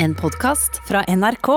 [0.00, 1.48] En podkast fra NRK.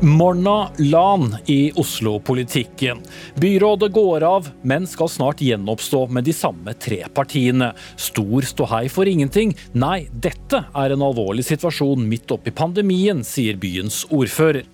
[0.00, 2.98] Morna Lan i Oslo-politikken.
[3.34, 7.70] Byrådet går av, men skal snart gjenoppstå med de samme tre partiene.
[7.96, 9.54] Stor ståhei for ingenting.
[9.72, 14.66] Nei, dette er en alvorlig situasjon midt oppi pandemien, sier byens ordfører.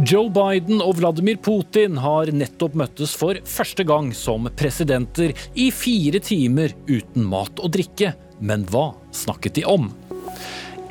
[0.00, 6.20] Joe Biden og Vladimir Putin har nettopp møttes for første gang som presidenter i fire
[6.24, 8.14] timer uten mat og drikke.
[8.40, 9.90] Men hva snakket de om?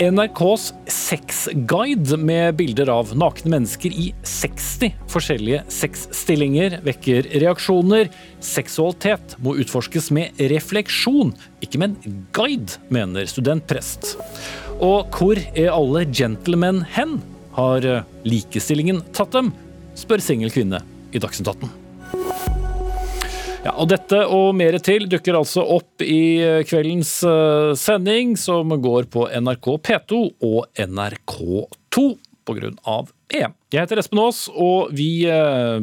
[0.01, 8.09] NRKs sexguide med bilder av nakne mennesker i 60 forskjellige sexstillinger vekker reaksjoner.
[8.41, 11.33] Seksualitet må utforskes med refleksjon,
[11.65, 14.15] ikke med en guide, mener studentprest.
[14.77, 17.19] Og hvor er alle gentlemen hen?
[17.57, 17.85] Har
[18.23, 19.51] likestillingen tatt dem?
[19.97, 20.79] spør singel kvinne
[21.11, 21.71] i Dagsnytt 18.
[23.61, 29.09] Ja, og Dette og mer til dukker altså opp i kveldens uh, sending, som går
[29.13, 32.05] på NRK P2 og NRK2
[32.47, 32.97] pga.
[33.31, 33.53] EM.
[33.71, 35.23] Jeg heter Espen Aas, og vi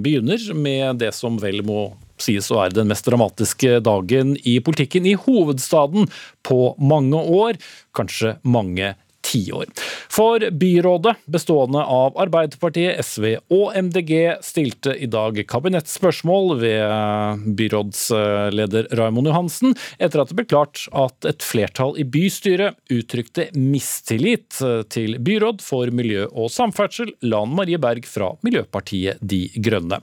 [0.03, 5.07] begynner med det som vel må sies å være den mest dramatiske dagen i politikken
[5.07, 6.09] i hovedstaden
[6.45, 7.61] på mange år,
[7.97, 8.97] kanskje mange
[9.29, 9.69] tiår.
[10.13, 19.31] For byrådet, bestående av Arbeiderpartiet, SV og MDG, stilte i dag kabinettspørsmål ved byrådsleder Raimond
[19.31, 24.61] Johansen, etter at det ble klart at et flertall i bystyret uttrykte mistillit
[24.93, 30.01] til byråd for miljø og samferdsel, Lan Marie Berg fra Miljøpartiet De Grønne.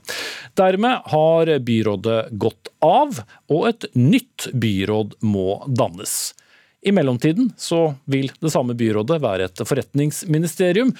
[0.58, 6.34] Dermed har byrådet gått av, og et nytt byråd må dannes.
[6.86, 10.92] I mellomtiden så vil det samme byrådet være et forretningsministerium.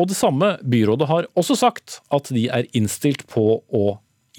[0.00, 3.84] Og det samme byrådet har også sagt at de er innstilt på å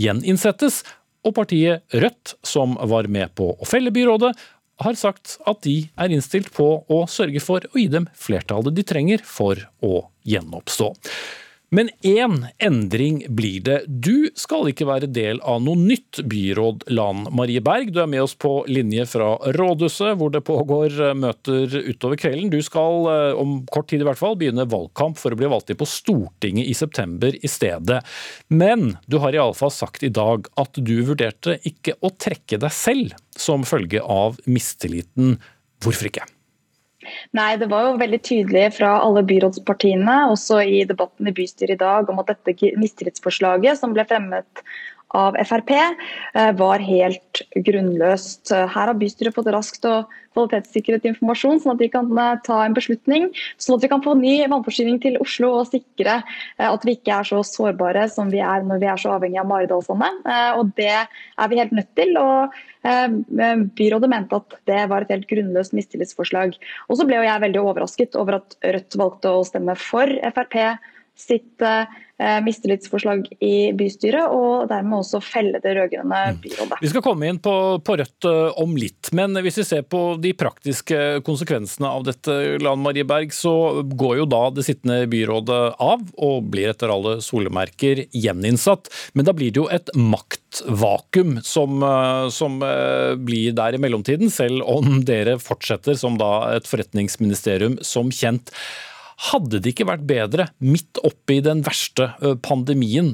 [0.02, 0.82] gjeninnsettes.
[1.26, 4.34] Og partiet Rødt, som var med på å felle byrådet,
[4.82, 8.84] har sagt at de er innstilt på å sørge for å gi dem flertallet de
[8.84, 10.90] trenger for å gjenoppstå.
[11.70, 13.78] Men én endring blir det.
[13.88, 17.92] Du skal ikke være del av noe nytt byråd, Lan Marie Berg.
[17.94, 22.52] Du er med oss på linje fra rådhuset, hvor det pågår møter utover kvelden.
[22.54, 25.74] Du skal eh, om kort tid i hvert fall begynne valgkamp for å bli valgt
[25.74, 28.02] inn på Stortinget i september i stedet.
[28.54, 33.18] Men du har iallfall sagt i dag at du vurderte ikke å trekke deg selv
[33.36, 35.40] som følge av mistilliten.
[35.84, 36.30] Hvorfor ikke?
[37.38, 41.84] Nei, det var jo veldig tydelig fra alle byrådspartiene, også i debatten i bystyret i
[41.84, 44.66] dag, om at dette mistillitsforslaget som ble fremmet
[45.16, 48.52] av Frp, eh, var helt grunnløst.
[48.52, 52.76] Her har bystyret fått raskt og kvalitetssikret informasjon, sånn at de kan eh, ta en
[52.76, 53.30] beslutning.
[53.62, 57.20] Sånn at vi kan få ny vannforsyning til Oslo og sikre eh, at vi ikke
[57.22, 60.26] er så sårbare som vi er når vi er så avhengig av Maridalsvannet.
[60.60, 62.16] Og det er vi helt nødt til.
[62.20, 62.56] og
[63.76, 66.58] Byrådet mente at det var et helt grunnløst mistillitsforslag.
[66.90, 70.60] Og så ble jeg veldig overrasket over at Rødt valgte å stemme for Frp
[71.16, 71.86] sitt Eh,
[72.46, 76.38] mistillitsforslag i bystyret, og dermed også felle det rød-grønne mm.
[76.46, 76.78] byrådet.
[76.80, 80.02] Vi skal komme inn på, på, Rødt eh, om litt, men hvis vi ser på
[80.24, 85.60] de praktiske konsekvensene av dette, Lan Marie Berg, så går jo da det sittende byrådet
[85.84, 88.88] av og blir etter alle solemerker gjeninnsatt.
[89.16, 92.60] Men da blir det jo et maktvakuum som, eh, som
[93.28, 98.56] blir der i mellomtiden, selv om dere fortsetter som da et forretningsministerium som kjent.
[99.16, 102.10] Hadde det ikke vært bedre, midt oppe i den verste
[102.44, 103.14] pandemien,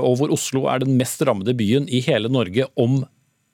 [0.00, 3.02] og hvor Oslo er den mest rammede byen i hele Norge, om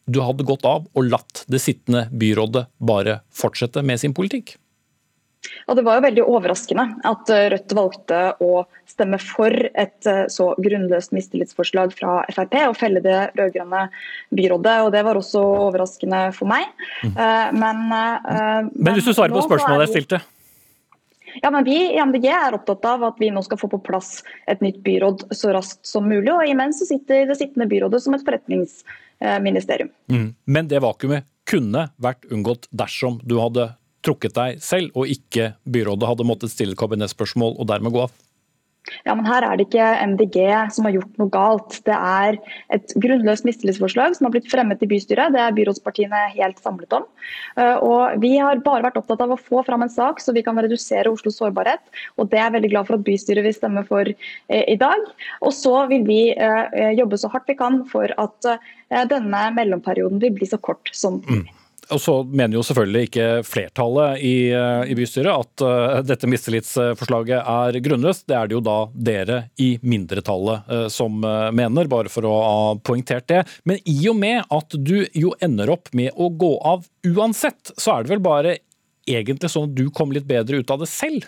[0.09, 4.57] du hadde gått av og latt det sittende byrådet bare fortsette med sin politikk?
[5.69, 11.13] Og Det var jo veldig overraskende at Rødt valgte å stemme for et så grunnløst
[11.15, 13.85] mistillitsforslag fra Frp og felle det rød-grønne
[14.35, 14.77] byrådet.
[14.85, 16.67] og Det var også overraskende for meg.
[17.05, 17.15] Mm.
[17.61, 17.87] Men,
[18.75, 20.23] men, hvis du svarer på spørsmålet jeg stilte?
[21.43, 24.23] Ja, men Vi i MDG er opptatt av at vi nå skal få på plass
[24.51, 26.33] et nytt byråd så raskt som mulig.
[26.33, 29.91] og Imens så sitter det sittende byrådet som et forretningsministerium.
[30.13, 30.31] Mm.
[30.45, 33.71] Men det vakuumet kunne vært unngått dersom du hadde
[34.05, 38.15] trukket deg selv, og ikke byrådet hadde måttet stille kabinettsspørsmål og dermed gå av?
[39.07, 40.39] Ja, men Her er det ikke MDG
[40.75, 41.79] som har gjort noe galt.
[41.87, 42.39] Det er
[42.75, 45.35] et grunnløst mistillitsforslag som har blitt fremmet i bystyret.
[45.35, 47.07] Det er byrådspartiene helt samlet om.
[47.57, 50.45] Eh, og Vi har bare vært opptatt av å få fram en sak så vi
[50.47, 51.85] kan redusere Oslos sårbarhet.
[52.17, 55.07] og Det er jeg veldig glad for at bystyret vil stemme for eh, i dag.
[55.43, 58.53] Og så vil vi eh, jobbe så hardt vi kan for at
[58.89, 61.21] denne mellomperioden vil bli så kort som.
[61.29, 61.45] Mm.
[61.95, 67.79] Og så mener jo selvfølgelig ikke flertallet i, i bystyret at uh, dette mistillitsforslaget er
[67.85, 68.27] grunnløst.
[68.29, 72.35] Det er det jo da dere i mindretallet uh, som uh, mener, bare for å
[72.43, 73.41] ha poengtert det.
[73.69, 77.97] Men i og med at du jo ender opp med å gå av uansett, så
[77.97, 78.59] er det vel bare
[79.09, 81.25] egentlig sånn at du kom litt bedre ut av det selv?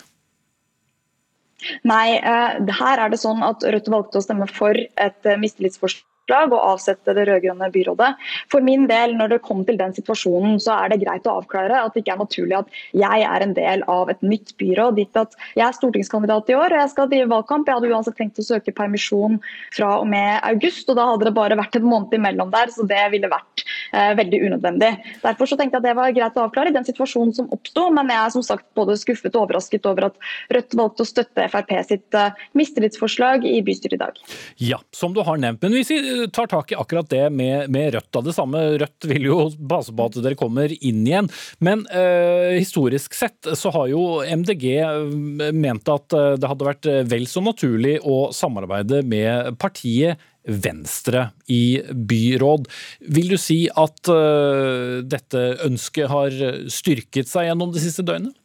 [1.85, 6.65] Nei, her er det sånn at Rødt valgte å stemme for et mistillitsforslag forslag og
[6.75, 8.11] avsette det rød-grønne byrådet.
[8.51, 11.83] For min del, når det kom til den situasjonen, så er det greit å avklare
[11.83, 14.97] at det ikke er naturlig at jeg er en del av et nytt byråd.
[14.97, 17.67] Ditt at jeg er stortingskandidat i år og jeg skal drive valgkamp.
[17.67, 19.41] Jeg hadde uansett tenkt å søke permisjon
[19.75, 22.87] fra og med august, og da hadde det bare vært en måned imellom der, så
[22.87, 24.91] det ville vært veldig unødvendig.
[25.23, 27.89] Derfor så tenkte jeg at det var greit å avklare i den situasjonen som oppsto,
[27.95, 30.19] men jeg er som sagt både skuffet og overrasket over at
[30.55, 34.21] Rødt valgte å støtte Frp sitt uh, mistillitsforslag i bystyret i dag.
[34.63, 35.63] Ja, som du har nevnt.
[35.65, 38.11] Men hvis vi tar tak i akkurat det med, med Rødt.
[38.11, 38.23] Da.
[38.25, 41.31] Det samme Rødt vil jo base på at dere kommer inn igjen.
[41.59, 46.91] Men øh, historisk sett så har jo MDG eh, ment at eh, det hadde vært
[47.11, 52.69] vel så naturlig å samarbeide med partiet Venstre i byråd.
[53.13, 56.37] Vil du si at uh, dette ønsket har
[56.73, 58.37] styrket seg gjennom det siste døgnet?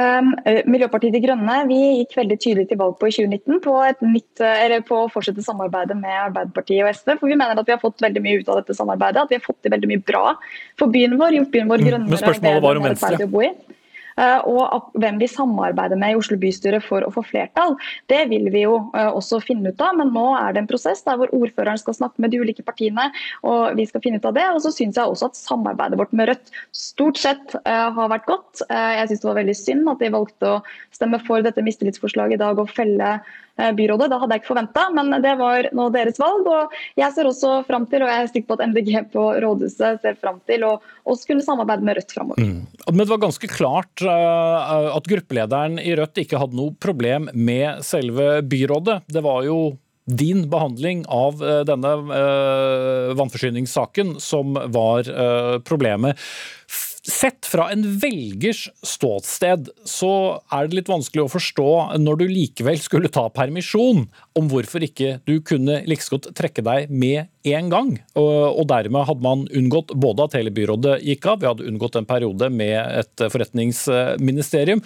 [0.00, 3.72] Um, eh, Miljøpartiet De Grønne vi gikk veldig tydelig til valg på i 2019 på,
[4.06, 7.16] nytt, eh, på, å fortsette samarbeidet med Arbeiderpartiet og SV.
[7.18, 9.26] for Vi mener at vi har fått veldig mye ut av dette samarbeidet.
[9.26, 10.36] At vi har fått til veldig mye bra
[10.80, 11.36] for byen vår.
[11.40, 12.06] Gjort byen vår grønnere.
[12.06, 13.28] Mm, men spørsmålet var om Venstre.
[14.20, 17.76] Eh, og hvem vi samarbeider med i Oslo bystyre for å få flertall,
[18.12, 19.96] det vil vi jo eh, også finne ut av.
[20.00, 23.08] Men nå er det en prosess der hvor ordføreren skal snakke med de ulike partiene,
[23.46, 24.46] og vi skal finne ut av det.
[24.54, 28.28] Og så syns jeg også at samarbeidet vårt med Rødt stort sett eh, har vært
[28.28, 28.64] godt.
[28.70, 30.58] Jeg syns det var veldig synd at de valgte å
[30.94, 33.14] stemme for dette mistillitsforslaget i dag og felle
[33.76, 34.08] byrådet.
[34.10, 36.48] Det hadde jeg ikke forventa, men det var nå deres valg.
[36.48, 40.00] og Jeg ser også fram til, og jeg er sikker på at MDG på rådhuset
[40.04, 40.72] ser fram til, å
[41.10, 42.40] også kunne samarbeide med Rødt framover.
[42.40, 42.64] Mm.
[42.88, 47.84] Men det var ganske klart uh, at gruppelederen i Rødt ikke hadde noe problem med
[47.86, 49.00] selve byrådet.
[49.10, 49.60] Det var jo
[50.10, 51.96] din behandling av uh, denne
[53.18, 55.06] vannforsyningssaken som var
[55.66, 56.18] problemet.
[57.00, 60.10] Sett fra en velgers ståsted så
[60.52, 64.02] er det litt vanskelig å forstå når du likevel skulle ta permisjon,
[64.36, 67.94] om hvorfor ikke du kunne like godt trekke deg med en gang.
[68.20, 72.08] Og dermed hadde man unngått både at hele byrådet gikk av, vi hadde unngått en
[72.08, 74.84] periode med et forretningsministerium.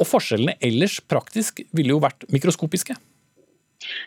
[0.00, 2.94] Og forskjellene ellers praktisk ville jo vært mikroskopiske.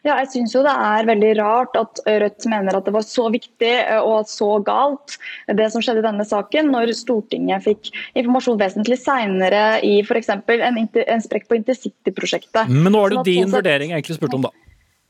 [0.05, 3.25] Ja, jeg synes jo det er veldig rart at Rødt mener at det var så
[3.33, 5.17] viktig eh, og så galt
[5.49, 10.29] det som skjedde i denne saken, når Stortinget fikk informasjon vesentlig seinere i f.eks.
[10.33, 12.69] En, en sprekk på intercityprosjektet.
[12.69, 14.53] Men nå er det jo sånn din sånn vurdering jeg egentlig spurte om, da.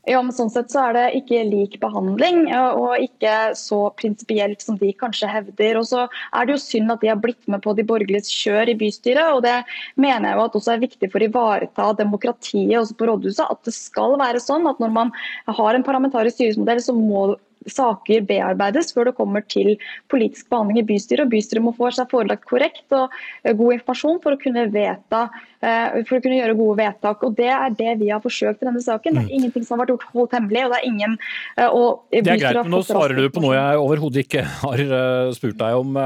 [0.04, 4.76] Ja, men sånn sett så er det ikke lik behandling, og ikke så prinsipielt som
[4.76, 5.78] de kanskje hevder.
[5.80, 8.74] Og så er det jo synd at de har blitt med på de borgerliges kjør
[8.74, 9.56] i bystyret, og det
[9.96, 13.48] mener jeg jo at også er viktig for å ivareta demokratiet også på rådhuset.
[13.48, 15.14] At det skal være sånn at når man
[15.48, 17.24] har en parlamentarisk styringsmodell, så må
[17.70, 19.74] saker bearbeides før det kommer til
[20.12, 21.24] politisk behandling i bystyret.
[21.24, 23.12] og Bystyret må få seg forelagt korrekt og
[23.44, 25.28] god informasjon for å kunne, vedta,
[26.08, 27.22] for å kunne gjøre gode vedtak.
[27.26, 29.16] og Det er det vi har forsøkt i denne saken.
[29.16, 29.34] Det er mm.
[29.38, 30.64] ingenting som har vært gjort holdt hemmelig.
[30.66, 31.16] og Det er ingen...
[31.64, 34.82] Og, det er greit, men Nå svarer du på noe jeg overhodet ikke har
[35.36, 35.96] spurt deg om,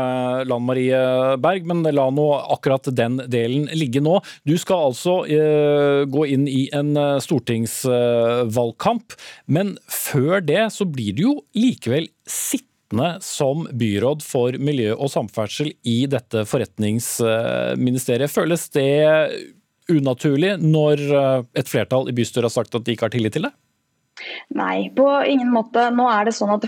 [0.48, 1.02] Lan Marie
[1.42, 4.18] Berg, men la nå akkurat den delen ligge nå.
[4.48, 5.20] Du skal altså
[6.08, 6.94] gå inn i en
[7.24, 12.67] stortingsvalgkamp, men før det så blir du jo likevel sittende
[13.24, 18.32] som byråd for miljø og samferdsel i dette forretningsministeriet.
[18.32, 18.88] Føles det
[19.88, 23.48] unaturlig når eh, et flertall i bystyret har sagt at de ikke har tillit til
[23.48, 23.54] det?
[24.58, 25.84] Nei, på ingen måte.
[25.94, 26.64] Nå er det sånn at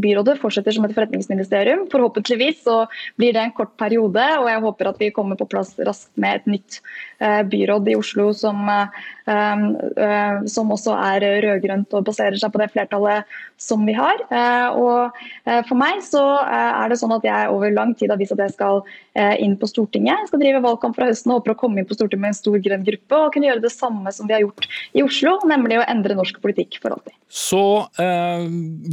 [0.00, 1.84] Byrådet fortsetter som et forretningsministerium.
[1.92, 2.78] Forhåpentligvis så
[3.20, 6.40] blir det en kort periode, og jeg håper at vi kommer på plass raskt med
[6.40, 6.80] et nytt
[7.20, 12.70] eh, byråd i Oslo som eh, som også er rød-grønt og baserer seg på det
[12.72, 13.26] flertallet
[13.58, 14.20] som vi har.
[14.30, 18.20] Eh, og eh, For meg så er det sånn at jeg over lang tid har
[18.20, 18.82] vist at jeg skal
[19.18, 20.20] inn på Stortinget.
[20.22, 22.36] Jeg skal drive valgkamp fra høsten og håper å komme inn på Stortinget med en
[22.38, 25.80] stor grønn gruppe og kunne gjøre det samme som vi har gjort i Oslo, nemlig
[25.80, 27.16] å endre norsk politikk for alltid.
[27.26, 27.62] Så
[27.98, 28.44] eh,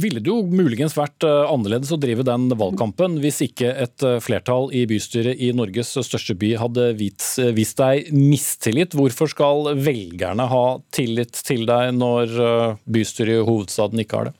[0.02, 4.82] ville det jo muligens vært annerledes å drive den valgkampen hvis ikke et flertall i
[4.90, 8.98] bystyret i Norges største by hadde vist deg mistillit.
[8.98, 14.30] Hvorfor skal velgerne velgerne ha tillit til deg når eh, bystyret i hovedstaden ikke har
[14.30, 14.34] det?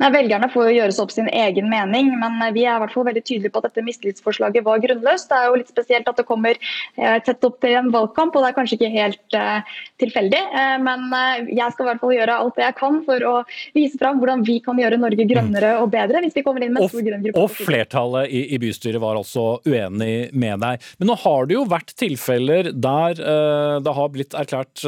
[0.00, 2.94] Nei, Velgerne får jo gjøre seg opp sin egen mening, men vi er i hvert
[2.94, 5.28] fall veldig tydelige på at dette mistillitsforslaget var grunnløst.
[5.30, 8.44] Det er jo litt spesielt at det kommer eh, tett opp til en valgkamp, og
[8.44, 10.42] det er kanskje ikke helt uh, tilfeldig.
[10.52, 13.34] Uh, men uh, jeg skal i hvert fall gjøre alt det jeg kan for å
[13.76, 16.88] vise fram hvordan vi kan gjøre Norge grønnere og bedre hvis vi kommer inn med
[16.90, 17.44] stor grønn gruppe.
[17.44, 20.86] Og flertallet i, i, bystyret var altså uenig med deg.
[21.00, 24.82] Men nå har det jo vært tilfeller der det har blitt erklært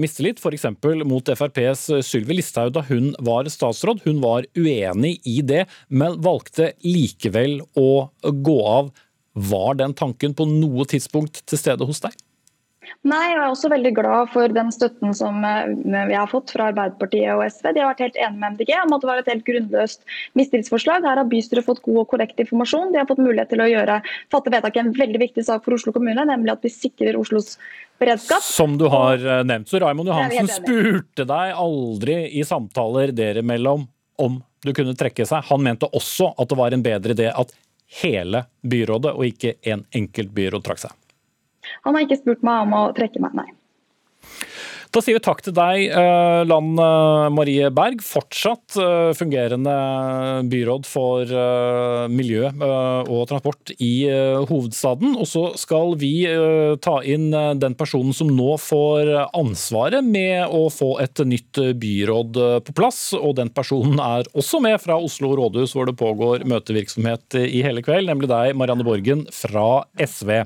[0.00, 0.66] mistillit, f.eks.
[1.08, 4.02] mot FrPs Sylvi Listhaug da hun var statsråd.
[4.06, 7.90] Hun var uenig i det, men valgte likevel å
[8.22, 8.90] gå av.
[9.32, 12.16] Var den tanken på noe tidspunkt til stede hos deg?
[13.06, 15.70] Nei, jeg er også veldig glad for den støtten som eh,
[16.08, 17.70] vi har fått fra Arbeiderpartiet og SV.
[17.76, 20.02] De har vært helt enige med MDG om at det var et helt grunnløst
[20.38, 21.06] mistillitsforslag.
[21.08, 22.90] Her har bystyret fått god og korrekt informasjon.
[22.92, 24.00] De har fått mulighet til å gjøre,
[24.32, 27.54] fatte vedtak i en veldig viktig sak for Oslo kommune, nemlig at vi sikrer Oslos
[28.00, 28.44] beredskap.
[28.44, 29.70] Som du har eh, nevnt.
[29.70, 33.88] Så Raymond Johansen spurte deg aldri i samtaler dere mellom
[34.20, 35.46] om du kunne trekke seg.
[35.50, 37.54] Han mente også at det var en bedre idé at
[38.00, 40.92] hele byrådet og ikke en enkelt byråd trakk seg.
[41.86, 43.48] Han har ikke spurt meg om å trekke meg, nei.
[44.90, 49.74] Da sier vi takk til deg, eh, Land eh, Marie Berg, fortsatt eh, fungerende
[50.50, 51.30] byråd for
[52.10, 54.08] miljø og transport i
[54.48, 55.12] hovedstaden.
[55.20, 56.24] Og så skal vi
[56.82, 57.28] ta inn
[57.60, 63.02] den personen som nå får ansvaret med å få et nytt byråd på plass.
[63.18, 67.84] Og den personen er også med fra Oslo rådhus, hvor det pågår møtevirksomhet i hele
[67.86, 70.40] kveld, nemlig deg, Marianne Borgen fra SV.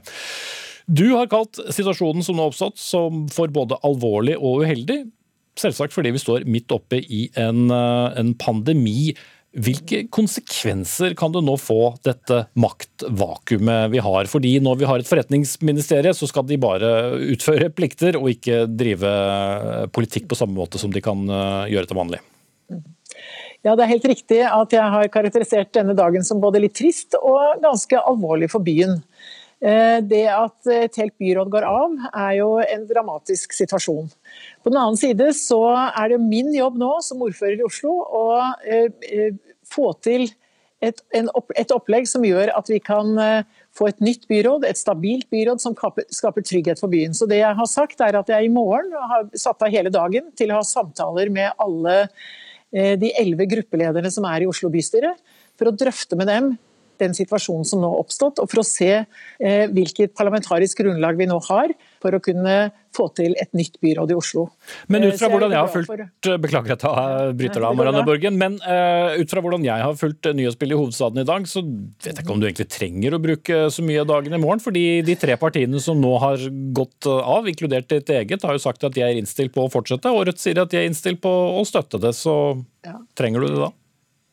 [0.87, 5.05] Du har kalt situasjonen som nå har oppstått som for både alvorlig og uheldig.
[5.59, 9.15] Selvsagt fordi vi står midt oppe i en, eh, en pandemi.
[9.55, 14.27] Hvilke konsekvenser kan det nå få, dette maktvakuumet vi har?
[14.27, 16.91] Fordi når vi har et forretningsministerie, så skal de bare
[17.23, 19.15] utføre plikter og ikke drive
[19.95, 22.21] politikk på samme måte som de kan eh, gjøre til vanlig.
[23.65, 27.15] Ja, Det er helt riktig at jeg har karakterisert denne dagen som både litt trist
[27.17, 28.99] og ganske alvorlig for byen.
[29.63, 34.11] Eh, det at et helt byråd går av, er jo en dramatisk situasjon.
[34.65, 38.25] På den annen side så er det min jobb nå som ordfører i Oslo å
[38.67, 39.37] eh, eh,
[39.71, 40.27] få til
[40.85, 41.01] et,
[41.73, 43.15] opplegg som gjør at vi kan
[43.73, 47.15] få et nytt byråd, et stabilt byråd som skaper trygghet for byen.
[47.17, 50.29] Så det jeg har sagt er at jeg i morgen har satt av hele dagen
[50.37, 52.03] til å ha samtaler med alle
[53.01, 55.15] de elleve gruppelederne som er i Oslo bystyre,
[55.57, 56.53] for å drøfte med dem
[57.03, 61.29] den situasjonen som nå har oppstått, og for å se eh, hvilket parlamentarisk grunnlag vi
[61.31, 61.75] nå har
[62.05, 62.57] for å kunne
[62.95, 64.45] få til et nytt byråd i Oslo.
[64.93, 68.39] Men ut fra eh, hvordan jeg har fulgt Beklager at jeg bryter deg, Marianne Borgen.
[68.41, 72.11] Men uh, ut fra hvordan jeg har fulgt nyhetsbildet i hovedstaden i dag, så vet
[72.13, 74.63] jeg ikke om du egentlig trenger å bruke så mye av dagen i morgen.
[74.63, 76.47] fordi de tre partiene som nå har
[76.77, 80.13] gått av, inkludert ditt eget, har jo sagt at de er innstilt på å fortsette.
[80.13, 82.15] Og Rødt sier at de er innstilt på å støtte det.
[82.17, 82.35] Så
[83.19, 83.73] trenger du det da?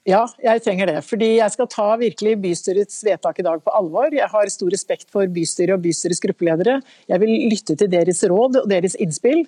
[0.09, 1.01] Ja, jeg trenger det.
[1.05, 4.09] Fordi jeg skal ta virkelig bystyrets vedtak i dag på alvor.
[4.09, 6.79] Jeg har stor respekt for bystyret og bystyrets gruppeledere.
[7.11, 9.43] Jeg vil lytte til deres råd og deres innspill.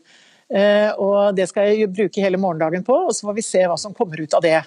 [0.53, 3.79] Eh, og Det skal jeg bruke hele morgendagen på, og så får vi se hva
[3.81, 4.59] som kommer ut av det.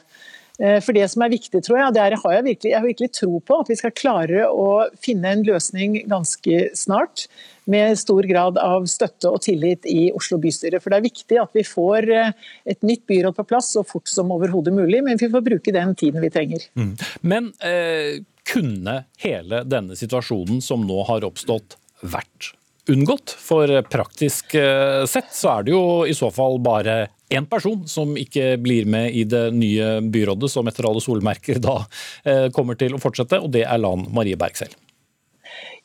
[0.58, 2.86] Eh, for Det som er viktig, tror jeg, det er, har jeg, virkelig, jeg har
[2.86, 4.68] virkelig tro på, at vi skal klare å
[5.02, 7.26] finne en løsning ganske snart
[7.66, 10.78] med stor grad av støtte og tillit i Oslo bystyre.
[10.80, 12.34] For det er viktig at vi får eh,
[12.72, 15.96] et nytt byråd på plass så fort som overhodet mulig, men vi får bruke den
[15.98, 16.68] tiden vi trenger.
[16.78, 16.94] Mm.
[17.26, 22.52] Men eh, kunne hele denne situasjonen som nå har oppstått, vært
[22.92, 23.34] unngått?
[23.42, 28.14] For praktisk eh, sett så er det jo i så fall bare én person som
[28.18, 31.80] ikke blir med i det nye byrådet, som etter alle solmerker da
[32.24, 34.76] eh, kommer til å fortsette, og det er Lan Marie Berg selv.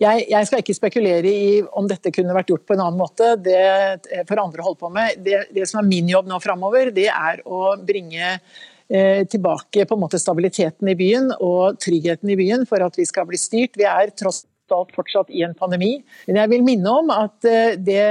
[0.02, 3.36] Jeg, jeg, skal ikke spekulere i om dette kunne vært gjort på en annen måte.
[3.38, 5.22] Det får andre holde på med.
[5.22, 9.98] Det, det som er min jobb nå framover, det er å bringe eh, tilbake på
[9.98, 13.78] en måte stabiliteten i byen og tryggheten i byen for at vi skal bli styrt.
[13.78, 14.44] Vi er tross
[14.76, 15.94] alt fortsatt i en pandemi.
[16.28, 18.06] Men jeg vil minne om at eh, det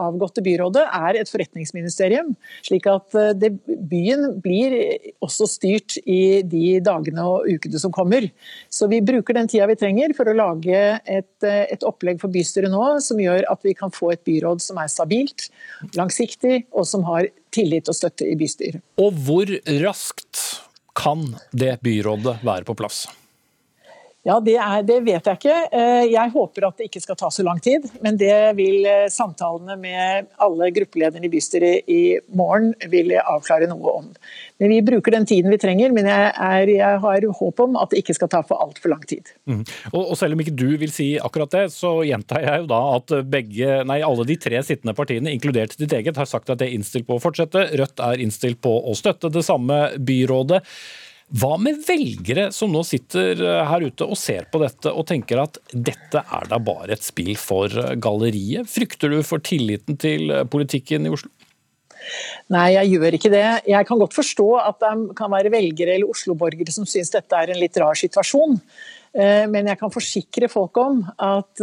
[0.00, 2.34] avgåtte byrådet er et forretningsministerium.
[2.66, 4.76] Slik at eh, det, byen blir
[5.24, 8.28] også styrt i de dagene og ukene som kommer.
[8.72, 12.32] Så vi bruker den tida vi trenger for å lage et, eh, et opplegg for
[12.32, 15.48] bystyret nå som gjør at vi kan få et byråd som er stabilt,
[15.96, 18.82] langsiktig og som har tillit og støtte i bystyret.
[19.00, 19.50] Og hvor
[19.84, 20.42] raskt
[20.96, 23.06] kan det byrådet være på plass?
[24.26, 25.56] Ja, det, er, det, vet jeg ikke.
[25.70, 27.84] Eh, jeg håper at det ikke skal ta så lang tid.
[28.02, 32.00] Men det vil eh, samtalene med alle gruppelederne i bystyret i
[32.34, 34.08] morgen vil avklare noe om.
[34.58, 37.94] Men Vi bruker den tiden vi trenger, men jeg, er, jeg har håp om at
[37.94, 39.30] det ikke skal ta for altfor lang tid.
[39.46, 39.62] Mm.
[39.92, 42.82] Og, og, Selv om ikke du vil si akkurat det, så gjentar jeg jo da
[42.96, 46.66] at begge, nei, alle de tre sittende partiene, inkludert ditt eget, har sagt at de
[46.66, 47.68] er innstilt på å fortsette.
[47.78, 50.64] Rødt er innstilt på å støtte det samme byrådet.
[51.34, 55.40] Hva med velgere som nå sitter eh, her ute og ser på dette og tenker
[55.42, 58.68] at dette er da bare et spill for eh, galleriet?
[58.70, 61.32] Frykter du for tilliten til eh, politikken i Oslo?
[62.54, 63.46] Nei, jeg gjør ikke det.
[63.66, 67.50] Jeg kan godt forstå at det kan være velgere eller Oslo-borgere som syns dette er
[67.50, 68.60] en litt rar situasjon.
[69.16, 71.62] Men jeg kan forsikre folk om at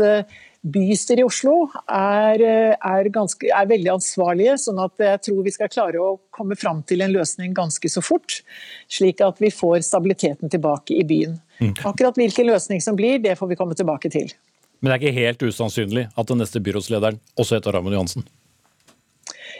[0.63, 1.53] bystyret i Oslo
[1.91, 2.41] er,
[2.73, 6.81] er, ganske, er, veldig ansvarlige, sånn at jeg tror vi skal klare å komme fram
[6.87, 8.39] til en løsning ganske så fort.
[8.91, 11.35] Slik at vi får stabiliteten tilbake i byen.
[11.59, 11.75] Mm.
[11.83, 14.31] Akkurat hvilken løsning som blir, det får vi komme tilbake til.
[14.79, 18.25] Men det er ikke helt usannsynlig at den neste byrådslederen også heter Raymond Johansen?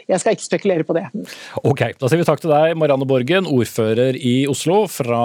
[0.08, 1.04] Jeg skal ikke spekulere på det.
[1.64, 5.20] Ok, Da sier vi takk til deg, Marianne Borgen, ordfører i Oslo fra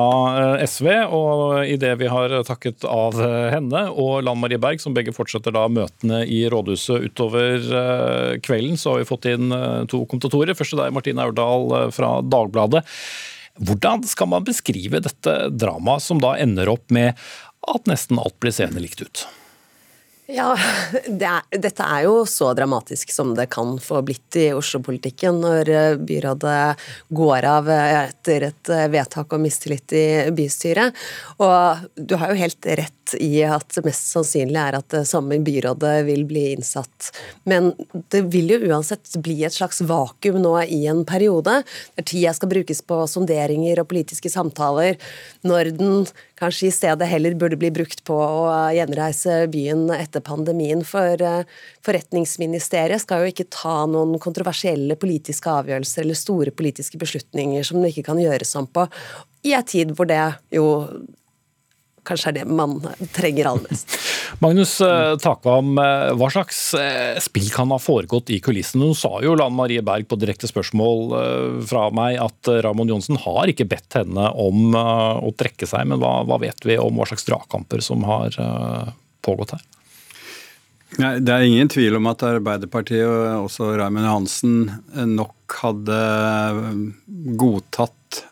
[0.60, 0.90] eh, SV.
[1.16, 5.56] Og idet vi har takket av eh, henne og Lan Marie Berg, som begge fortsetter
[5.56, 9.52] da møtene i rådhuset utover eh, kvelden, så har vi fått inn
[9.90, 10.56] to kommentatorer.
[10.58, 12.86] Først til deg, Martine Aurdal fra Dagbladet.
[13.60, 17.20] Hvordan skal man beskrive dette dramaet som da ender opp med
[17.68, 19.26] at nesten alt blir seende likt ut?
[20.30, 20.52] Ja,
[21.08, 25.72] det er, dette er jo så dramatisk som det kan få blitt i Oslo-politikken når
[25.74, 26.60] eh, byrådet
[27.18, 30.06] går av etter et eh, vedtak om mistillit i
[30.38, 30.94] bystyret.
[31.42, 35.40] Og du har jo helt rett i at det mest sannsynlig er at det samme
[35.42, 37.10] byrådet vil bli innsatt.
[37.50, 37.72] Men
[38.14, 41.64] det vil jo uansett bli et slags vakuum nå i en periode,
[41.98, 45.02] der tida skal brukes på sonderinger og politiske samtaler,
[45.42, 46.06] når den
[46.40, 50.84] kanskje i stedet heller burde bli brukt på å gjenreise byen etter pandemien.
[50.88, 51.46] For eh,
[51.86, 57.94] Forretningsministeriet skal jo ikke ta noen kontroversielle politiske avgjørelser eller store politiske beslutninger som det
[57.94, 58.88] ikke kan gjøres om på,
[59.48, 60.20] i en tid hvor det
[60.52, 60.66] jo
[62.10, 62.78] kanskje er det man
[63.16, 63.96] trenger aller mest.
[64.44, 68.90] Magnus eh, Takvam, eh, hva slags eh, spill kan ha foregått i kulissene?
[68.90, 71.16] Hun sa jo Lan Marie Berg på direkte spørsmål
[71.70, 76.20] fra meg at Ramon Johnsen har ikke bedt henne om å trekke seg, men hva,
[76.28, 78.36] hva vet vi om hva slags dragkamper som har
[79.26, 79.66] pågått her?
[81.00, 84.56] Nei, det er ingen tvil om at Arbeiderpartiet og også Raymond Johansen
[85.14, 86.00] nok hadde
[87.40, 88.24] godtatt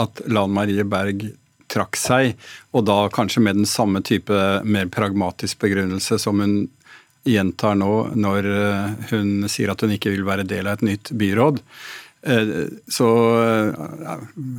[0.00, 1.26] at Lan Marie Berg
[1.72, 2.34] trakk seg,
[2.76, 6.58] og da kanskje med den samme type mer pragmatisk begrunnelse som hun
[7.26, 11.12] gjentar nå når eh, hun sier at hun ikke vil være del av et nytt
[11.18, 11.62] byråd.
[12.26, 12.52] Eh,
[12.88, 13.08] så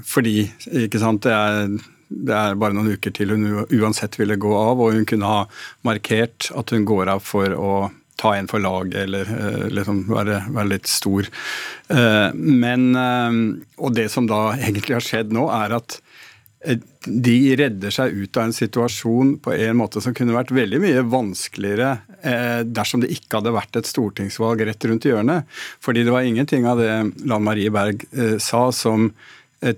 [0.08, 0.42] fordi,
[0.86, 4.82] ikke sant, det er, det er bare noen uker til hun uansett ville gå av,
[4.84, 5.46] og hun kunne ha
[5.88, 7.72] markert at hun går av for å
[8.18, 11.28] ta en for laget eller eh, liksom være, være, litt stor.
[12.34, 16.00] Men Og det som da egentlig har skjedd nå, er at
[16.66, 20.82] Eh, de redder seg ut av en situasjon på en måte som kunne vært veldig
[20.84, 21.90] mye vanskeligere
[22.22, 25.48] eh, dersom det ikke hadde vært et stortingsvalg rett rundt hjørnet.
[25.84, 26.94] Fordi det var ingenting av det
[27.28, 29.12] Lan Marie Berg eh, sa som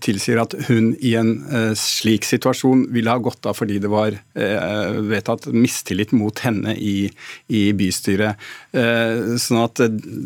[0.03, 4.15] tilsier at hun i en eh, slik situasjon ville ha gått av fordi det var
[4.15, 7.09] eh, vedtatt mistillit mot henne i,
[7.47, 8.39] i bystyret.
[8.69, 9.79] Sånn at,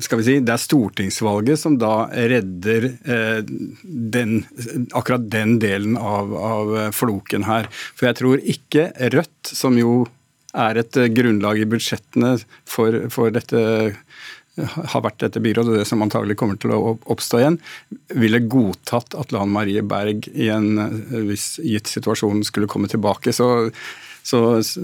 [0.04, 2.90] skal vi si, Det er stortingsvalget som da redder
[3.84, 4.34] den,
[4.92, 7.70] akkurat den delen av, av floken her.
[7.96, 10.04] For jeg tror ikke Rødt, som jo
[10.54, 12.36] er et grunnlag i budsjettene
[12.70, 13.64] for, for dette
[14.62, 17.60] har vært dette byrådet, det som antagelig kommer til å oppstå igjen,
[18.14, 23.34] ville godtatt at Lan Marie Berg i en eh, viss gitt situasjon skulle komme tilbake.
[23.34, 23.48] Så,
[24.22, 24.44] så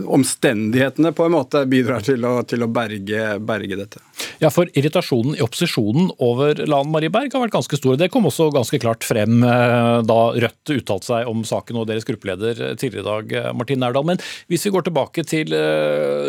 [0.10, 4.02] omstendighetene på en måte bidrar til å, til å berge, berge, dette.
[4.42, 8.00] Ja, for Irritasjonen i opposisjonen over Lan Marie Berg har vært ganske stor.
[8.02, 12.10] Det kom også ganske klart frem eh, da Rødt uttalte seg om saken og deres
[12.10, 14.10] gruppeleder tidligere i dag, eh, Martin Nærdal.
[14.16, 15.54] Men hvis vi går tilbake til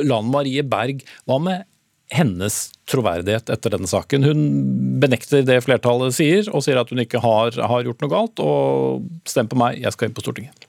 [0.05, 1.70] Lan Marie Berg, hva med
[2.11, 4.25] hennes troverdighet etter denne saken.
[4.27, 4.41] Hun
[5.01, 8.43] benekter det flertallet sier, og sier at hun ikke har, har gjort noe galt.
[8.43, 10.67] Og stem på meg, jeg skal inn på Stortinget.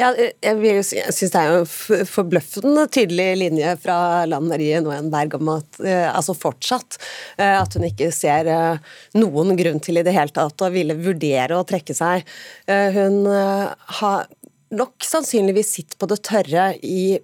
[0.00, 3.96] Ja, jeg, synes det er jo forbløffende tydelig linje fra
[4.28, 6.98] Lan Marie Noenberg om at eh, altså fortsatt
[7.38, 10.96] eh, at hun ikke ser eh, noen grunn til i det hele tatt å ville
[11.00, 12.24] vurdere å trekke seg.
[12.68, 14.28] Hun har
[14.72, 17.18] nok sannsynligvis sitt på det tørre i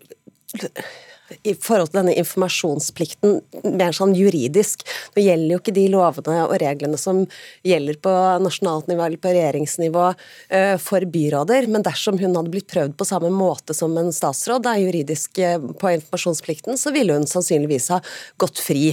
[1.43, 3.39] i forhold til denne informasjonsplikten
[3.79, 4.85] mer sånn juridisk.
[5.15, 7.25] Nå gjelder jo ikke de lovene og reglene som
[7.67, 8.15] gjelder på
[8.45, 13.09] nasjonalt nivå eller på regjeringsnivå uh, for byråder, men dersom hun hadde blitt prøvd på
[13.09, 18.03] samme måte som en statsråd da, juridisk uh, på informasjonsplikten, så ville hun sannsynligvis ha
[18.41, 18.93] gått fri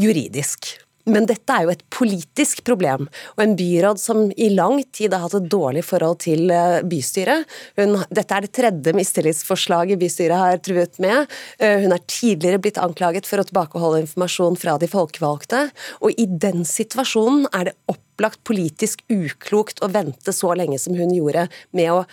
[0.00, 0.74] juridisk.
[1.10, 5.26] Men dette er jo et politisk problem, og en byråd som i lang tid har
[5.26, 7.48] hatt et dårlig forhold til eh, bystyret.
[7.78, 11.28] Hun, dette er det tredje mistillitsforslaget bystyret har truet med.
[11.58, 15.66] Eh, hun er tidligere blitt anklaget for å tilbakeholde informasjon fra de folkevalgte,
[16.00, 21.12] og i den situasjonen er det opplagt politisk uklokt å vente så lenge som hun
[21.12, 22.04] gjorde med å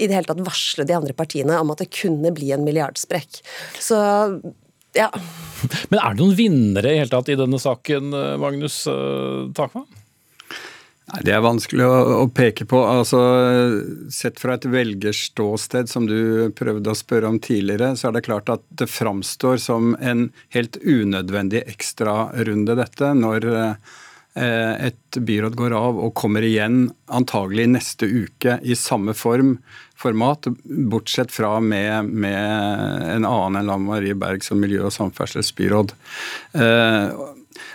[0.00, 3.42] i det hele tatt varsle de andre partiene om at det kunne bli en milliardsprekk.
[3.84, 3.98] Så
[4.96, 5.10] ja.
[5.92, 8.82] Men er det noen vinnere i hele tatt i denne saken, eh, Magnus
[9.56, 9.88] Takvam?
[11.10, 12.80] Nei, Det er vanskelig å, å, peke på.
[12.86, 13.20] Altså,
[14.14, 18.52] Sett fra et velgerståsted, som du prøvde å spørre om tidligere, så er det klart
[18.52, 23.98] at det framstår som en helt unødvendig ekstrarunde, dette, når eh,
[24.38, 29.56] et byråd går av og kommer igjen antagelig neste uke i samme form
[30.00, 35.92] format, bortsett fra med, med en annen enn Lan Marie Berg som miljø- og samferdselsbyråd.
[36.56, 37.08] Eh,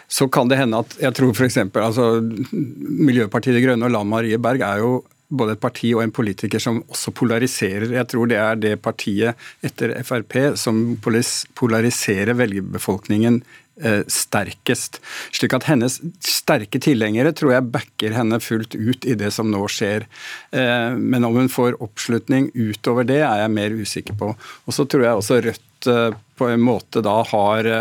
[0.08, 1.60] så kan det hende at jeg tror f.eks.
[1.74, 2.08] Altså,
[2.54, 4.96] Miljøpartiet De Grønne og Lan Marie Berg er jo
[5.36, 7.90] både et parti og en politiker som også polariserer.
[7.98, 13.65] Jeg tror det er det partiet etter Frp som polariserer velgerbefolkningen Eh,
[14.08, 15.02] sterkest.
[15.36, 19.66] Slik at hennes sterke tilhengere tror jeg backer henne fullt ut i det som nå
[19.72, 20.08] skjer.
[20.56, 24.34] Eh, men om hun får oppslutning utover det, er jeg mer usikker på.
[24.36, 27.72] Og så tror jeg også Rødt eh, på en måte da har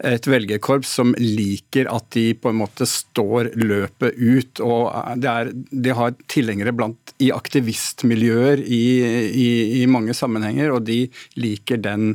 [0.00, 4.62] et velgerkorps som liker at de på en måte står løpet ut.
[4.64, 4.88] og
[5.20, 8.84] er, De har tilhengere blant, i aktivistmiljøer i,
[9.28, 9.48] i,
[9.82, 11.02] i, mange sammenhenger, og de
[11.36, 12.14] liker den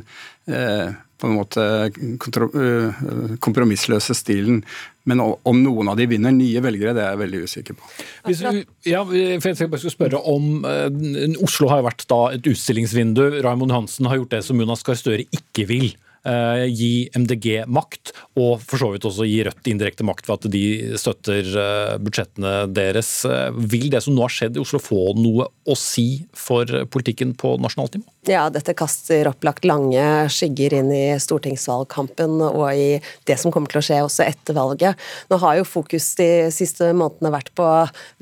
[0.50, 4.62] eh, på en måte øh, kompromissløse stilen.
[5.06, 7.92] Men om noen av de vinner nye velgere, det er jeg veldig usikker på.
[8.26, 8.42] Hvis,
[8.88, 13.38] ja, for jeg bare spørre om, uh, Oslo har vært et utstillingsvindu.
[13.46, 15.94] Raymond Hansen har gjort det som Jonas Gahr Støre ikke vil.
[16.26, 20.48] Eh, gi MDG makt, og for så vidt også gi Rødt indirekte makt ved at
[20.50, 20.62] de
[20.98, 23.10] støtter eh, budsjettene deres.
[23.30, 27.36] Eh, vil det som nå har skjedd i Oslo få noe å si for politikken
[27.38, 28.10] på nasjonalt nivå?
[28.26, 30.02] Ja, dette kaster opplagt lange
[30.34, 32.96] skygger inn i stortingsvalgkampen og i
[33.28, 34.98] det som kommer til å skje også etter valget.
[35.30, 37.66] Nå har jo fokus de siste månedene vært på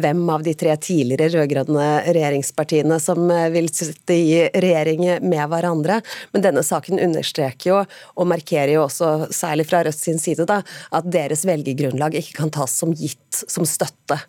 [0.05, 6.03] hvem av de tre tidligere rød-grønne regjeringspartiene som vil sitte i regjering med hverandre,
[6.37, 10.61] men denne saken understreker jo og markerer jo også, særlig fra Rødt sin side, da,
[10.93, 14.21] at deres velgergrunnlag ikke kan tas som gitt som støtte.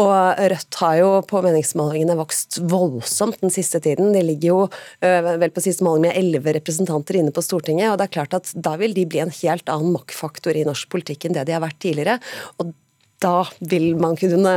[0.00, 4.14] Og Rødt har jo på meningsmålingene vokst voldsomt den siste tiden.
[4.16, 8.00] De ligger jo øh, vel på siste måling med elleve representanter inne på Stortinget, og
[8.00, 11.28] det er klart at da vil de bli en helt annen maktfaktor i norsk politikk
[11.28, 12.20] enn det de har vært tidligere.
[12.58, 12.74] og
[13.18, 14.52] da vil man kunne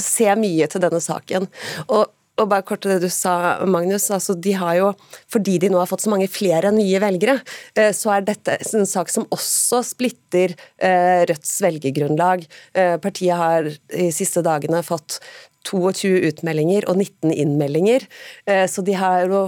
[0.00, 1.44] se mye til denne saken.
[1.92, 4.10] Og og bare kort til det du sa, Magnus.
[4.12, 4.92] altså de har jo,
[5.32, 7.40] Fordi de nå har fått så mange flere nye velgere,
[7.74, 12.46] eh, så er dette en sak som også splitter eh, Rødts velgergrunnlag.
[12.74, 15.20] Eh, partiet har de siste dagene fått
[15.66, 18.06] 22 utmeldinger og 19 innmeldinger.
[18.46, 19.42] Eh, så de har jo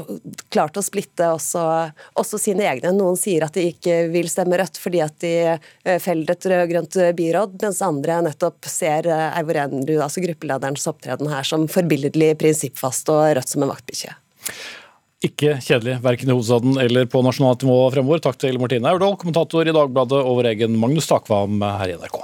[0.52, 1.62] klart å splitte også,
[2.18, 2.92] også, sine egne.
[2.96, 6.98] Noen sier at de ikke vil stemme Rødt fordi at de eh, feller et rød-grønt
[7.18, 13.14] byråd, mens andre nettopp ser eh, Eivor Enrud, altså gruppelederens opptreden her, som forbilledlig prinsippfast
[13.14, 14.16] og Rødt som en vaktbikkje.
[15.26, 18.22] Ikke kjedelig, verken i hovedstaden eller på nasjonalt nivå fremover.
[18.22, 22.20] Takk til Martine Aurdal, kommentator i Dagbladet, og vår egen Magnus Takvam her i NRK.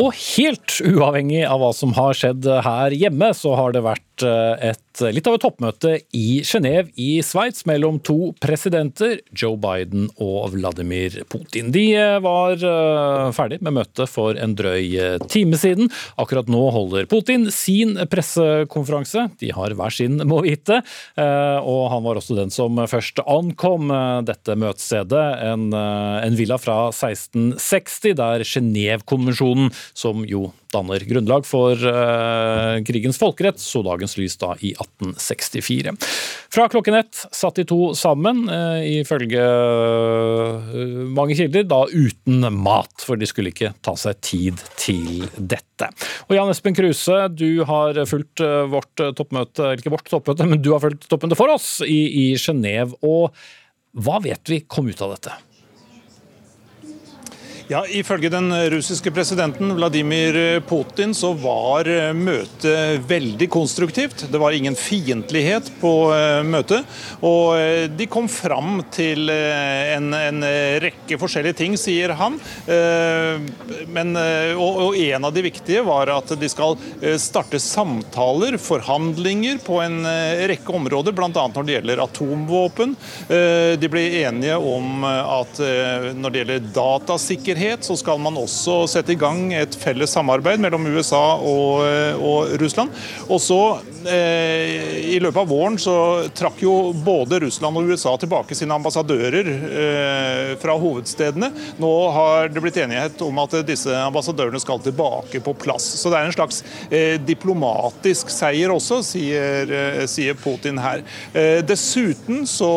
[0.00, 4.70] Og helt uavhengig av hva som har skjedd her hjemme, så har det vært eh,
[4.72, 4.82] et
[5.12, 11.22] litt av et toppmøte i Genéve i Sveits mellom to presidenter, Joe Biden og Vladimir
[11.32, 11.70] Putin.
[11.74, 15.90] De eh, var eh, ferdig med møtet for en drøy eh, time siden.
[16.20, 19.28] Akkurat nå holder Putin sin pressekonferanse.
[19.40, 20.80] De har hver sin, må vite.
[21.16, 23.90] Og han var også den som først ankom
[24.26, 32.78] dette møtestedet, en, en villa fra 1660, der Genévekonvensjonen, som jo danner grunnlag for uh,
[32.86, 35.94] krigens folkerett, så dagens lys da i 1864.
[36.52, 40.72] Fra klokken ett satt de to sammen, uh, ifølge uh,
[41.12, 45.90] mange kilder, da uten mat, for de skulle ikke ta seg tid til dette.
[46.28, 50.82] Og Jan Espen Kruse, du har fulgt vårt toppmøte, ikke vårt toppmøte, men du har
[50.84, 52.96] fulgt toppmøtet for oss i, i Genéve.
[53.04, 53.32] Og
[53.92, 55.34] hva vet vi kom ut av dette?
[57.72, 64.26] Ja, Ifølge den russiske presidenten Vladimir Putin så var møtet veldig konstruktivt.
[64.28, 66.84] Det var ingen fiendtlighet på eh, møtet.
[67.24, 70.44] Og eh, de kom fram til eh, en, en
[70.84, 72.36] rekke forskjellige ting, sier han.
[73.92, 76.76] Men, og, og en av de viktige var at de skal
[77.20, 80.02] starte samtaler, forhandlinger, på en
[80.50, 81.30] rekke områder, bl.a.
[81.32, 82.94] når det gjelder atomvåpen.
[83.28, 85.60] De ble enige om at
[86.18, 90.58] når det gjelder datasikkerhet, sikkerhet, så skal man også sette i gang et felles samarbeid
[90.58, 91.84] mellom USA og,
[92.18, 92.90] og Russland.
[93.28, 95.94] Og så eh, I løpet av våren så
[96.34, 101.50] trakk jo både Russland og USA tilbake sine ambassadører eh, fra hovedstedene.
[101.82, 105.86] Nå har det blitt enighet om at disse ambassadørene skal tilbake på plass.
[106.00, 111.04] Så det er en slags eh, diplomatisk seier også, sier, eh, sier Putin her.
[111.32, 112.72] Eh, dessuten så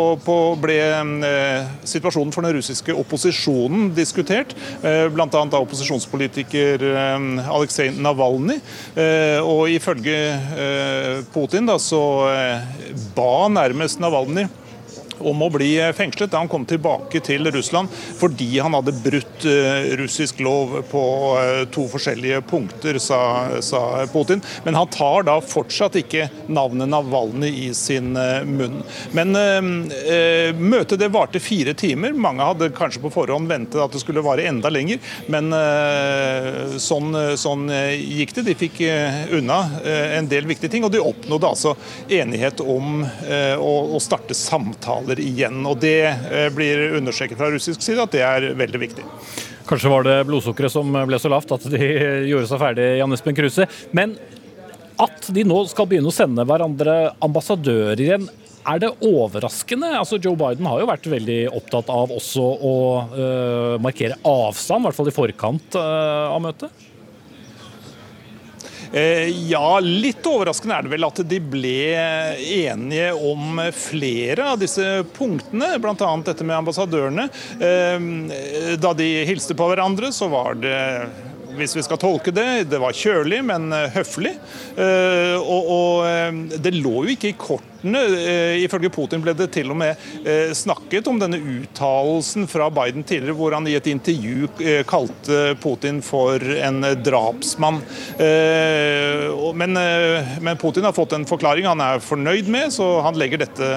[0.61, 4.55] ble eh, situasjonen for den russiske opposisjonen diskutert.
[4.83, 5.27] Eh, bl.a.
[5.31, 8.59] av opposisjonspolitiker eh, Aleksej Navalny,
[8.95, 10.15] eh, Og ifølge
[11.33, 12.01] Putin da, så
[13.15, 14.47] ba nærmest Navalny
[15.19, 19.91] om å bli fengslet da han kom tilbake til Russland fordi han hadde brutt eh,
[19.99, 21.03] russisk lov på
[21.39, 23.19] eh, to forskjellige punkter, sa,
[23.61, 24.41] sa, Putin.
[24.63, 28.81] Men han tar da fortsatt ikke navnet Navalny i sin eh, munn.
[29.15, 32.13] Men eh, møtet det varte fire timer.
[32.13, 35.01] Mange hadde kanskje på forhånd ventet at det skulle vare enda lenger,
[35.31, 38.45] men eh, sånn, sånn, gikk det.
[38.45, 38.81] De fikk
[39.35, 41.73] unna en del viktige ting, og de oppnådde altså
[42.11, 45.65] enighet om å, å starte samtaler områder igjen.
[45.65, 49.03] og Det eh, blir understreket fra russisk side at det er veldig viktig.
[49.65, 51.91] Kanskje var det blodsukkeret som ble så lavt at de
[52.29, 53.67] gjorde seg ferdig, Jan Espen Kruse.
[53.93, 54.17] Men
[55.01, 58.27] at de nå skal begynne å sende hverandre ambassadører igjen,
[58.65, 59.91] er det overraskende?
[59.99, 62.77] Altså Joe Biden har jo vært veldig opptatt av også å
[63.11, 66.85] uh, markere avstand, i hvert fall i forkant uh, av møtet?
[68.93, 71.75] Eh, ja, litt overraskende er det vel at de ble
[72.39, 76.11] enige om flere av disse punktene, bl.a.
[76.25, 77.29] dette med ambassadørene.
[77.59, 80.81] Eh, da de hilste på hverandre, så var det
[81.55, 82.65] hvis vi skal tolke det.
[82.71, 84.35] Det var kjølig, men høflig.
[84.75, 88.25] Eh, og, og det lå jo ikke i kort rapportene.
[88.25, 89.95] Eh, ifølge Putin ble det til og med
[90.25, 95.55] eh, snakket om denne uttalelsen fra Biden tidligere, hvor han i et intervju eh, kalte
[95.61, 97.81] Putin for en drapsmann.
[99.55, 99.73] Men,
[100.41, 103.67] men Putin har fått en forklaring han er fornøyd med, så han legger dette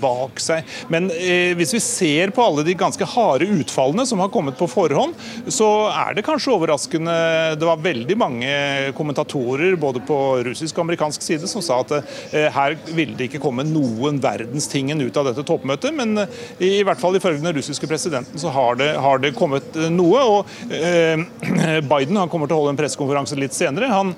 [0.00, 0.66] bak seg.
[0.92, 1.08] Men
[1.56, 5.16] hvis vi ser på alle de ganske harde utfallene som har kommet på forhånd,
[5.52, 7.16] så er det kanskje overraskende
[7.58, 8.52] Det var veldig mange
[8.98, 11.96] kommentatorer både på russisk og amerikansk side som sa at
[12.32, 16.84] her ville det ikke komme noen verdens tingen ut av dette toppmøtet, men i, i
[16.86, 20.22] hvert fall ifølge den russiske presidenten så har det, har det kommet eh, noe.
[20.22, 23.90] og eh, Biden han kommer til å holde en pressekonferanse litt senere.
[23.92, 24.14] Han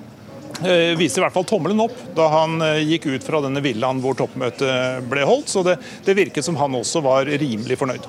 [0.64, 4.00] Eh, viser i hvert fall tommelen opp da han eh, gikk ut fra denne villaen
[4.00, 5.50] hvor toppmøtet ble holdt.
[5.52, 8.06] Så det, det virket som han også var rimelig fornøyd.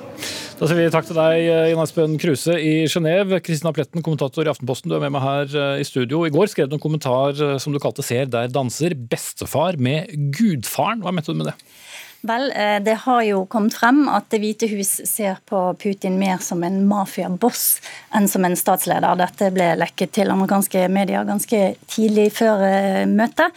[0.56, 3.42] Da sier vi takk til deg, eh, Jan Espen Kruse i Genéve.
[3.44, 6.24] Kristina Pletten, kommentator i Aftenposten, du er med meg her i studio.
[6.24, 8.96] I går skrev du en kommentar som du kalte 'Ser der danser'.
[8.96, 11.04] Bestefar med gudfaren.
[11.04, 11.58] Hva mente du med det?
[12.26, 16.38] Vel, eh, det har jo kommet frem at Det hvite hus ser på Putin mer
[16.42, 17.80] som en mafiaboss
[18.14, 19.18] enn som en statsleder.
[19.20, 23.54] Dette ble lekket til amerikanske medier ganske tidlig før eh, møtet.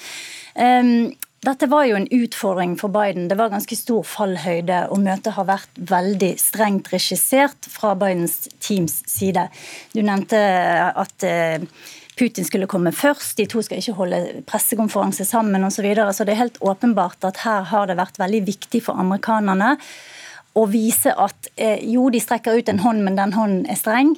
[1.40, 3.30] Dette var jo en utfordring for Biden.
[3.32, 8.98] Det var ganske stor fallhøyde, og møtet har vært veldig strengt regissert fra Bidens teams
[9.08, 9.46] side.
[9.96, 10.42] Du nevnte
[11.00, 11.64] at eh,
[12.20, 15.80] Putin skulle komme først, de to skal ikke holde pressekonferanse sammen osv.
[15.80, 16.14] Så, videre.
[16.14, 19.78] så det er helt åpenbart at her har det vært veldig viktig for amerikanerne
[20.58, 24.16] å vise at eh, jo, de strekker ut en hånd, men den hånden er streng.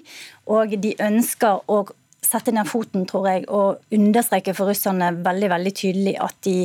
[0.50, 1.84] Og de ønsker å
[2.22, 6.56] sette ned foten, tror jeg, og understreke for russerne veldig veldig tydelig at de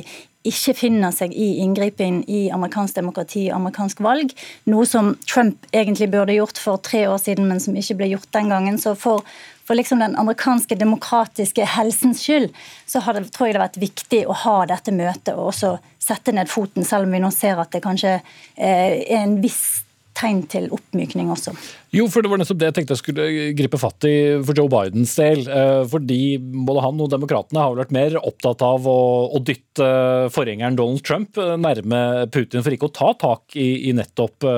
[0.47, 4.31] ikke finner seg i inngripen i amerikansk demokrati og amerikansk valg.
[4.71, 8.31] Noe som Trump egentlig burde gjort for tre år siden, men som ikke ble gjort
[8.37, 8.79] den gangen.
[8.79, 9.27] Så for,
[9.67, 12.53] for liksom den amerikanske demokratiske helsens skyld,
[12.87, 15.77] så det, tror jeg det har vært viktig å ha dette møtet og også
[16.07, 19.83] sette ned foten, selv om vi nå ser at det kanskje eh, er en viss
[20.17, 21.53] tegn til oppmykning også.
[21.93, 23.27] Jo, for det var nettopp det jeg tenkte jeg skulle
[23.57, 24.15] gripe fatt i
[24.47, 25.43] for Joe Bidens del.
[25.45, 29.91] Eh, fordi både han og demokratene har vært mer opptatt av å, å dytte
[30.33, 32.01] forgjengeren Donald Trump eh, nærme
[32.33, 34.49] Putin for ikke å ta tak i, i nettopp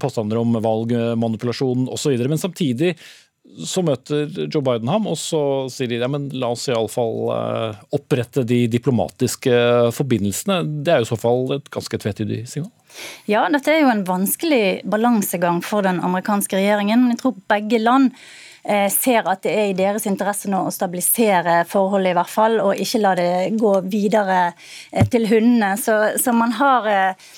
[0.00, 2.16] påstander om valgmanipulasjon osv.
[2.24, 2.94] Men samtidig
[3.62, 5.40] så møter Joe Biden ham, og så
[5.72, 9.58] sier de ja, men la oss iallfall uh, opprette de diplomatiske
[9.94, 10.62] forbindelsene.
[10.84, 12.72] Det er jo i så fall et ganske tvetydig signal?
[13.30, 17.04] Ja, dette er jo en vanskelig balansegang for den amerikanske regjeringen.
[17.04, 18.10] Men jeg tror begge land
[18.62, 22.58] eh, ser at det er i deres interesse nå å stabilisere forholdet, i hvert fall,
[22.62, 25.74] og ikke la det gå videre eh, til hundene.
[25.80, 27.32] Så, så man har eh,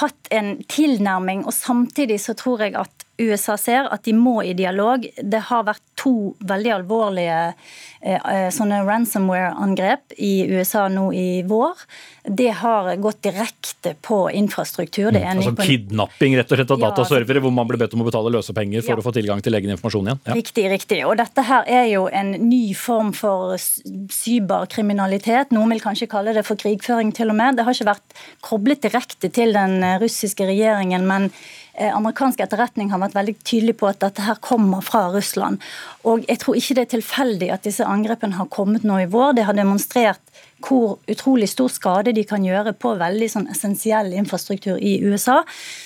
[0.00, 4.54] hatt en tilnærming, og samtidig så tror jeg at USA ser at de må i
[4.54, 5.02] dialog.
[5.18, 11.82] Det har vært to veldig alvorlige eh, eh, sånne ransomware-angrep i USA nå i vår.
[12.28, 15.10] Det har gått direkte på infrastruktur.
[15.10, 17.96] Det mm, altså på Kidnapping rett og slett av ja, dataservere, hvor man ble bedt
[17.98, 19.00] om å betale løsepenger for ja.
[19.02, 20.22] å få tilgang til egen informasjon igjen?
[20.28, 20.38] Ja.
[20.38, 21.02] Riktig, riktig.
[21.08, 25.54] Og dette her er jo en ny form for cyberkriminalitet.
[25.56, 27.58] Noen vil kanskje kalle det for krigføring til og med.
[27.58, 33.00] Det har ikke vært koblet direkte til den russiske regjeringen, men Eh, amerikansk etterretning har
[33.02, 35.62] vært veldig tydelig på at dette her kommer fra Russland.
[36.08, 39.36] Og jeg tror ikke det er tilfeldig at disse angrepene har kommet nå i vår.
[39.38, 40.22] Det har demonstrert
[40.64, 45.40] hvor utrolig stor skade de kan gjøre på veldig sånn essensiell infrastruktur i USA.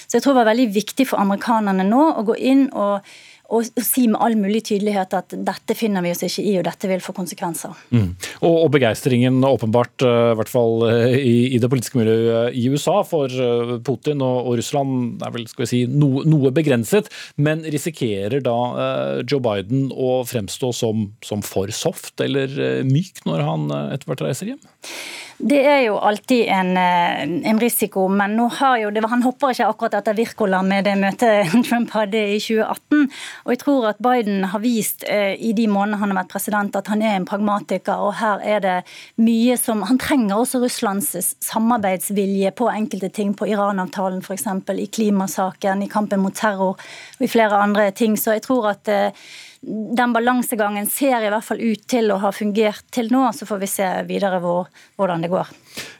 [0.07, 3.05] Så jeg tror det var veldig viktig for amerikanerne nå å gå inn og
[3.53, 6.89] og, si med all mulig tydelighet at dette finner vi oss ikke i, og dette
[6.91, 7.77] vil få konsekvenser.
[7.93, 8.11] Mm.
[8.41, 12.67] Og, og begeistringen åpenbart, eh, i hvert fall eh, i, i, det politiske miljøet i
[12.73, 17.11] USA, for eh, Putin og, og Russland er vel skal vi si, no, noe begrenset.
[17.37, 18.57] Men risikerer da
[19.29, 24.53] Joe Biden å fremstå som, som for soft eller myk når han etter hvert reiser
[24.53, 24.63] hjem?
[25.43, 29.97] Det er jo alltid en, eh, en risiko, men jo, det, han hopper ikke akkurat
[29.99, 33.09] etter Wirkola med det møtet Trump hadde i 2018.
[33.43, 36.79] Og jeg tror at Biden har vist eh, i de månedene han har vært president
[36.79, 38.79] at han er en pragmatiker, og her er det
[39.19, 44.47] mye som Han trenger også Russlands samarbeidsvilje på enkelte ting, på Iran-avtalen f.eks.,
[44.79, 48.15] i klimasaken, i kampen mot terror og i flere andre ting.
[48.15, 49.11] Så jeg tror at eh,
[49.63, 53.29] den balansegangen ser i hvert fall ut til å ha fungert til nå.
[53.37, 55.53] Så får vi se videre hvor, hvordan det går.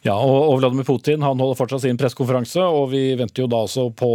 [0.03, 3.87] Ja, og Vladimir Putin han holder fortsatt sin pressekonferanse, og vi venter jo da også
[3.95, 4.11] på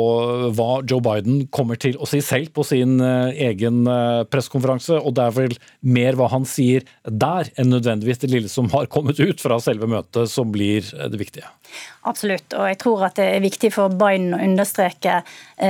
[0.57, 4.99] hva Joe Biden kommer til å si selv på sin eh, egen eh, pressekonferanse.
[4.99, 5.55] Og det er vel
[5.87, 9.87] mer hva han sier der, enn nødvendigvis det lille som har kommet ut fra selve
[9.87, 11.47] møtet, som blir eh, det viktige.
[12.07, 15.17] Absolutt, og jeg tror at det er viktig for Biden å understreke,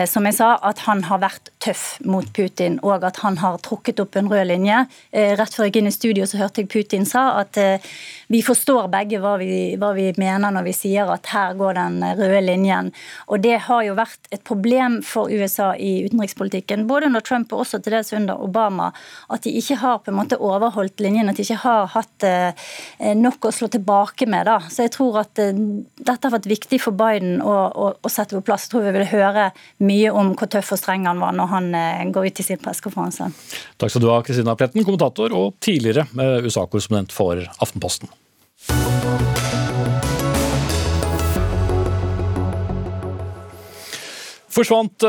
[0.05, 4.03] som jeg sa, at han har vært tøff mot Putin, og at han har trukket
[4.03, 4.83] opp en rød linje.
[5.09, 7.57] Rett før jeg gikk inn i studio så hørte jeg Putin sa at
[8.29, 11.99] vi forstår begge hva vi, hva vi mener når vi sier at her går den
[12.19, 12.91] røde linjen.
[13.27, 17.63] Og Det har jo vært et problem for USA i utenrikspolitikken, både under Trump og
[17.65, 18.91] også til dels under Obama,
[19.33, 22.67] at de ikke har på en måte overholdt linjen, at de ikke har hatt eh,
[23.17, 24.47] nok å slå tilbake med.
[24.49, 24.59] Da.
[24.71, 25.53] Så jeg tror at eh,
[25.97, 28.67] dette har vært viktig for Biden å, å, å sette på plass.
[28.67, 29.49] Jeg tror vi vil høre
[29.85, 32.61] mye om hvor tøff og streng han var når han eh, går ut i sin
[32.61, 33.31] pressekonferanse.
[33.77, 36.07] Takk skal du ha, Kristina Pletten, kommentator og tidligere
[36.43, 38.11] USA-korrespondent for Aftenposten.
[44.57, 45.03] Forsvant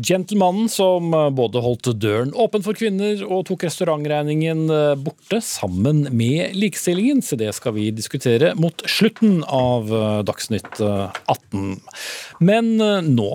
[0.00, 6.06] gentlemannen som uh, både holdt døren åpen for kvinner og tok restaurantregningen uh, borte, sammen
[6.08, 7.20] med likestillingen.
[7.20, 9.92] Så det skal vi diskutere mot slutten av
[10.24, 11.80] Dagsnytt 18.
[12.44, 12.76] Men
[13.12, 13.30] nå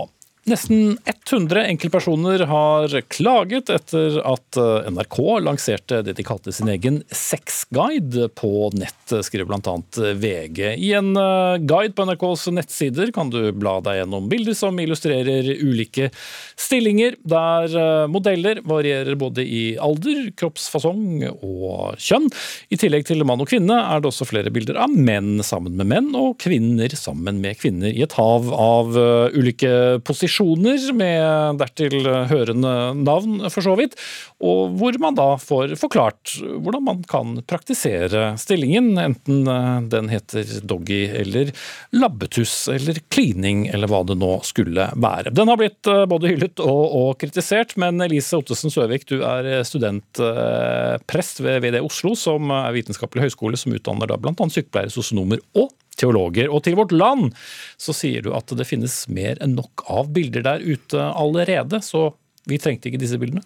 [0.50, 7.04] Nesten 100 enkeltpersoner har klaget etter at eh, NRK lanserte det de kalte sin egen
[7.14, 9.76] sexguide på nett, skriver bl.a.
[10.18, 10.62] VG.
[10.74, 15.52] I en eh, guide på NRKs nettsider kan du bla deg gjennom bilder som illustrerer
[15.60, 16.10] ulike
[16.58, 22.26] stillinger, der eh, modeller varierer både i alder, kroppsfasong og kjønn.
[22.74, 25.92] I tillegg til mann og kvinne er det også flere bilder av menn sammen med
[25.94, 28.98] menn, og kvinner sammen med kvinner, i et hav av
[29.38, 33.96] ulike posisjoner diskusjoner med dertil hørende navn, for så vidt,
[34.40, 39.44] og hvor man da får forklart hvordan man kan praktisere stillingen, enten
[39.90, 41.52] den heter doggy eller
[41.92, 45.34] labbetuss eller klining eller hva det nå skulle være.
[45.36, 49.64] Den har blitt eh, både hyllet og, og kritisert, men Elise Ottesen Søvik, du er
[49.68, 54.34] studentprest ved VD Oslo, som er vitenskapelig høyskole som utdanner da bl.a.
[54.50, 56.50] sykepleiere, sosionomer og teologer.
[56.50, 57.34] Og til Vårt Land
[57.80, 62.10] så sier du at det finnes mer enn nok av bilder der ute allerede, så
[62.50, 63.44] vi trengte ikke disse bildene?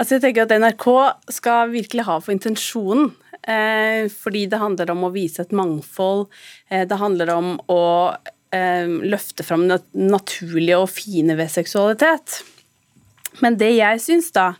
[0.00, 0.86] Altså jeg tenker at NRK
[1.30, 3.12] skal virkelig ha for intensjonen.
[3.42, 6.28] Eh, fordi det handler om å vise et mangfold.
[6.70, 7.82] Eh, det handler om å
[8.54, 12.40] eh, løfte fram det naturlige og fine ved seksualitet.
[13.42, 14.52] Men det jeg syns, da,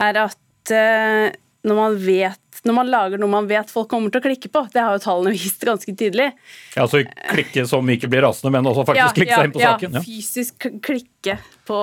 [0.00, 0.36] er at
[0.70, 4.64] når man vet når man lager noe man vet folk kommer til å klikke på.
[4.72, 6.30] Det har jo tallene vist ganske tydelig.
[6.74, 9.62] Ja, altså klikke som ikke blir rasende, men også faktisk ja, klikke seg inn på
[9.62, 9.96] ja, saken?
[9.98, 11.80] Ja, fysisk klikke på,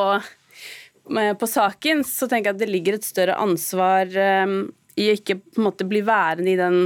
[1.41, 2.05] på, saken.
[2.07, 4.13] Så tenker jeg at det ligger et større ansvar
[4.45, 4.59] um,
[4.97, 6.79] i å ikke på en måte bli værende i den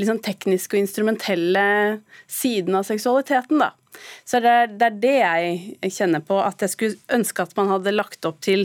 [0.00, 1.66] liksom, tekniske og instrumentelle
[2.30, 3.74] siden av seksualiteten, da.
[4.24, 7.68] Så det er, det er, det jeg kjenner på, at jeg skulle ønske at man
[7.72, 8.60] hadde lagt opp til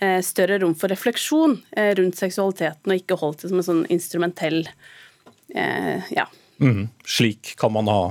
[0.00, 3.86] eh, større rom for refleksjon eh, rundt seksualiteten, og ikke holdt det som en sånn
[3.94, 4.60] instrumentell
[5.54, 6.26] eh, ja.
[6.62, 8.02] Mm, slik kan man ha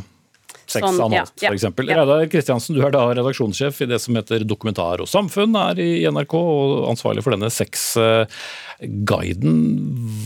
[0.64, 1.66] sex sånn, analt, ja, f.eks.
[1.68, 1.72] Ja.
[2.00, 5.84] Reidar Kristiansen, du er da redaksjonssjef i det som heter Dokumentar og samfunn her i
[6.08, 9.54] NRK, og ansvarlig for denne sexguiden.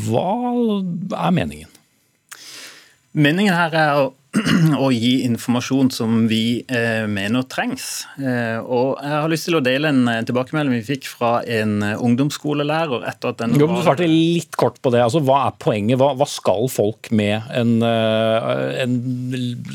[0.07, 0.29] Hva
[1.25, 1.71] er meningen?
[3.17, 4.07] Meningen her er å
[4.83, 8.05] å gi informasjon som vi eh, mener trengs.
[8.19, 11.79] Eh, og Jeg har lyst til å dele en eh, tilbakemelding vi fikk fra en
[11.85, 13.05] eh, ungdomsskolelærer.
[13.09, 15.01] etter at den men Du svarte litt kort på det.
[15.05, 15.99] Altså, hva er poenget?
[16.01, 18.99] Hva, hva skal folk med en, eh, en,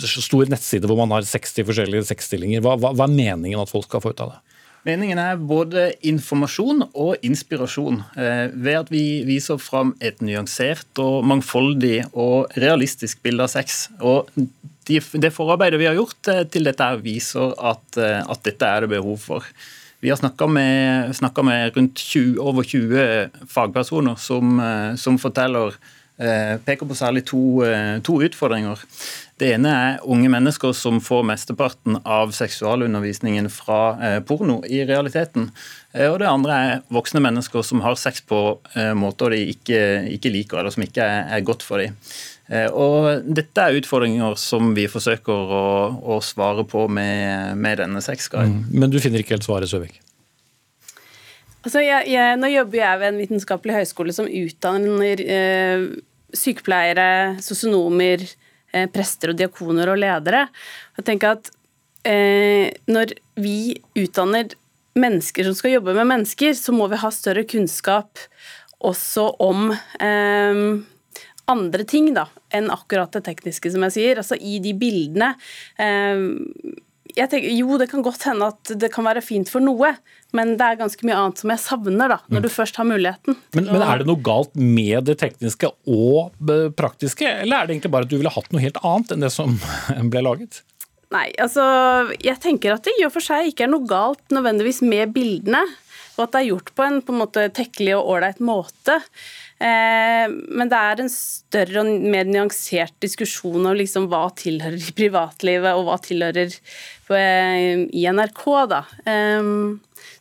[0.05, 2.63] stor nettside hvor man har 60 forskjellige sexstillinger?
[2.65, 4.41] Hva, hva, hva er meningen at folk skal få ut av det?
[4.83, 8.01] Meningen er både informasjon og inspirasjon.
[8.19, 13.85] Eh, ved at vi viser fram et nyansert og mangfoldig og realistisk bilde av sex.
[14.03, 14.27] Og
[14.89, 18.91] det forarbeidet vi har gjort eh, til dette, viser at, eh, at dette er det
[18.97, 19.47] behov for.
[20.03, 21.15] Vi har snakka med,
[21.47, 24.59] med, rundt 20, over 20 fagpersoner som,
[24.99, 25.77] som forteller
[26.19, 28.83] peker på særlig to, eh, to utfordringer.
[29.43, 35.49] Det ene er unge mennesker som får mesteparten av seksualundervisningen fra eh, porno i realiteten.
[35.91, 38.43] Eh, og det andre er voksne mennesker som har sex på
[38.77, 39.81] eh, måter de ikke,
[40.15, 41.99] ikke, liker, eller som ikke er, er godt for dem.
[42.53, 45.67] Og dette er utfordringer som vi forsøker å,
[46.05, 48.67] å svare på med, med denne sexguiden.
[48.67, 48.81] Mm.
[48.83, 50.03] Men du finner ikke helt svaret, Søvik?
[51.63, 55.85] Altså, jeg, jeg, nå jobber jeg ved en vitenskapelig høyskole som utdanner eh,
[56.35, 57.11] sykepleiere,
[57.45, 58.25] sosionomer,
[58.73, 60.47] Eh, prester og diakoner og ledere.
[60.97, 61.51] Jeg tenker at
[62.09, 64.55] eh, Når vi utdanner
[64.97, 68.21] mennesker som skal jobbe med mennesker, så må vi ha større kunnskap
[68.83, 70.63] også om eh,
[71.53, 74.21] andre ting da, enn akkurat det tekniske, som jeg sier.
[74.21, 75.35] Altså i de bildene.
[75.81, 76.25] Eh,
[77.17, 79.93] jeg tenker, jo, det kan godt hende at det kan være fint for noe,
[80.37, 82.47] men det er ganske mye annet som jeg savner, da, når mm.
[82.47, 83.39] du først har muligheten.
[83.57, 86.33] Men, men, er det noe galt med det tekniske og
[86.79, 89.33] praktiske, eller er det egentlig bare at du ville hatt noe helt annet enn det
[89.35, 89.59] som
[90.13, 90.63] ble laget?
[91.13, 91.63] Nei, altså
[92.25, 95.61] jeg tenker at det i og for seg ikke er noe galt nødvendigvis med bildene,
[96.17, 98.99] og at det er gjort på en på en måte tekkelig og ålreit måte.
[99.63, 104.97] Eh, men det er en større og mer nyansert diskusjon om liksom hva tilhører i
[104.99, 108.45] privatlivet, og hva tilhører eh, i NRK.
[108.73, 108.83] da.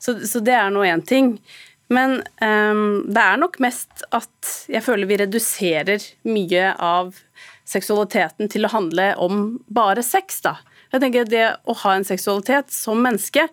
[0.02, 1.36] Så, så det er nå én ting.
[1.92, 7.12] Men det er nok mest at jeg føler vi reduserer mye av
[7.68, 10.40] seksualiteten til å handle om bare sex.
[10.46, 10.56] da.
[10.92, 13.48] Jeg tenker at Det å ha en seksualitet som menneske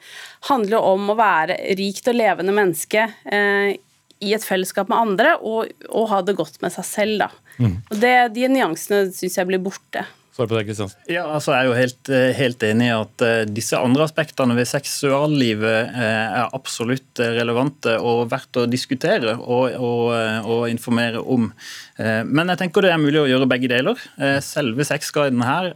[0.51, 3.77] handler om å være rikt og levende menneske eh,
[4.19, 7.27] i et fellesskap med andre og, og ha det godt med seg selv.
[7.27, 7.59] Da.
[7.59, 7.77] Mm.
[7.89, 10.07] Og det, De nyansene syns jeg blir borte.
[10.39, 10.85] Det.
[11.11, 14.55] Ja, altså Jeg er jo helt, eh, helt enig i at uh, disse andre aspektene
[14.55, 20.15] ved seksuallivet uh, er absolutt relevante og verdt å diskutere og, og,
[20.47, 21.51] og informere om.
[21.99, 23.99] Uh, men jeg tenker det er mulig å gjøre begge deler.
[24.45, 25.71] Selve sexguiden her,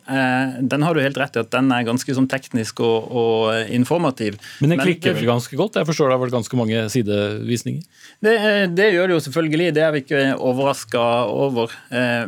[0.60, 4.38] den har du helt rett i at den er ganske sånn teknisk og, og informativ.
[4.62, 5.78] Men den klikker vel ganske godt?
[5.80, 7.84] Jeg forstår det har vært ganske mange sidevisninger?
[8.22, 8.34] Det,
[8.76, 11.74] det, gjør det jo selvfølgelig, det er vi ikke overraska over.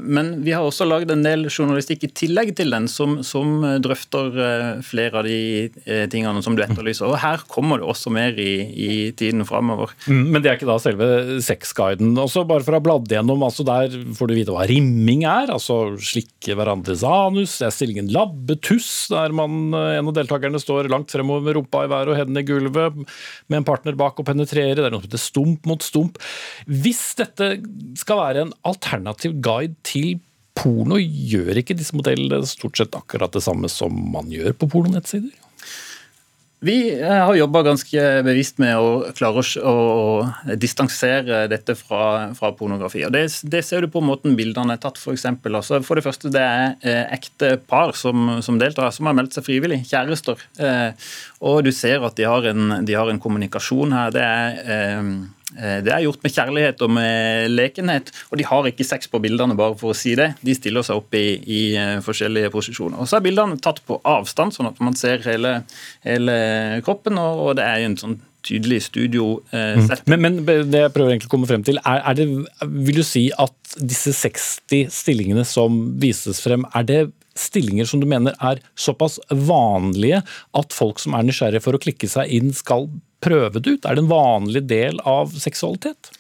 [0.03, 3.79] Men vi har også lagd en del journalistikk i tillegg til den som, som eh,
[3.83, 5.39] drøfter eh, flere av de
[5.85, 7.09] eh, tingene som du etterlyser.
[7.09, 9.95] Og Her kommer det også mer i, i tiden framover.
[10.07, 12.15] Mm, men det er ikke da selve sexguiden.
[12.21, 13.84] Også bare for å ha bladd gjennom, altså Der
[14.17, 15.53] får du vite hva rimming er.
[15.53, 17.59] altså Slikke hverandres anus.
[17.61, 21.91] Det er stillingen labbetuss, der man, en av deltakerne står langt fremover med rumpa i
[21.93, 23.01] været og hendene i gulvet,
[23.49, 24.79] med en partner bak og penetrerer.
[24.79, 26.21] Det er noe som heter stump mot stump.
[26.69, 27.57] Hvis dette
[28.01, 30.17] skal være en alternativ guide til
[30.55, 35.33] porno gjør ikke disse modellene stort sett akkurat det samme som man gjør på pornonettsider?
[36.65, 42.53] Vi eh, har jobba ganske bevisst med å klare å, å distansere dette fra, fra
[42.57, 43.03] pornografi.
[43.05, 44.97] og det, det, ser du på måten bildene er tatt.
[45.01, 45.59] For, eksempel.
[45.59, 49.37] altså, for det første, det er eh, ekte par som, som, deltar, som har meldt
[49.37, 49.83] seg frivillig.
[49.91, 50.41] Kjærester.
[50.57, 51.09] Eh,
[51.45, 54.15] og du ser at de har en, de har en kommunikasjon her.
[54.15, 55.13] Det er eh,
[55.85, 58.13] det er gjort med kjærlighet og med lekenhet.
[58.31, 60.33] Og de har ikke sex på bildene, bare for å si det.
[60.45, 63.01] De stiller seg opp i, i eh, forskjellige posisjoner.
[63.01, 65.61] Og så er bildene tatt på avstand, sånn at man ser hele,
[66.07, 66.39] hele
[66.87, 70.05] kroppen, og, og det er en sånn tydelig studiosett.
[70.05, 70.21] Mm.
[70.21, 72.27] Men, men, det jeg prøver egentlig å komme frem til, er, er, det,
[72.85, 77.03] vil du si at disse 60 stillingene som vises frem, er det
[77.35, 80.21] stillinger som du mener er såpass vanlige
[80.55, 82.87] at folk som er nysgjerrige for å klikke seg inn, skal
[83.25, 83.89] prøve det ut?
[83.89, 86.13] Er det en vanlig del av seksualitet?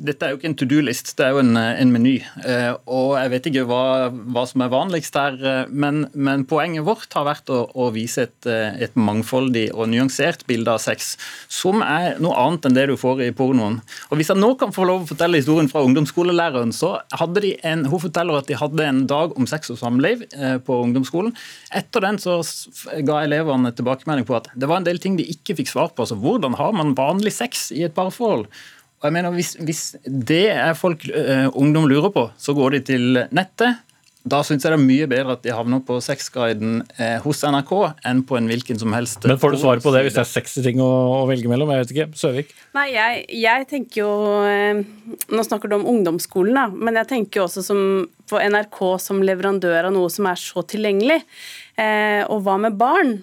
[0.00, 2.18] Eh, Dette er jo ikke en to do-list, det er jo en, en meny.
[2.44, 6.84] Eh, og Jeg vet ikke hva, hva som er vanligst der, eh, men, men, poenget
[6.86, 11.14] vårt har vært å, å vise et, eh, et, mangfoldig og nyansert bilde av sex,
[11.48, 13.80] som er noe annet enn det du får i pornoen.
[14.10, 17.54] Og Hvis jeg nå kan få lov å fortelle historien fra ungdomsskolelæreren, så hadde de
[17.66, 20.26] en, hun forteller at de hadde en dag om sex og samliv
[20.66, 21.32] på ungdomsskolen.
[21.76, 22.40] Etter den så
[23.06, 26.04] ga elevene tilbakemelding på at det var en del ting de ikke fikk svar på.
[26.04, 28.48] altså Hvordan har man vanlig sex i et parforhold?
[29.00, 32.80] Og jeg mener, hvis, hvis det er folk uh, ungdom lurer på, så går de
[32.92, 33.80] til nettet.
[34.20, 37.70] Da syns jeg det er mye bedre at de havner på Sexguiden eh, hos NRK
[38.04, 40.28] enn på en hvilken som helst Men Får du svar på det hvis det er
[40.28, 40.88] 60 ting å,
[41.22, 41.72] å velge mellom?
[41.72, 42.06] Jeg vet ikke.
[42.20, 42.52] Søvik?
[42.76, 44.10] Nei, jeg, jeg tenker jo
[44.44, 44.82] eh,
[45.32, 47.80] Nå snakker du om ungdomsskolen, da, men jeg tenker jo også som,
[48.28, 51.22] på NRK som leverandør av noe som er så tilgjengelig.
[51.80, 53.16] Eh, og hva med barn?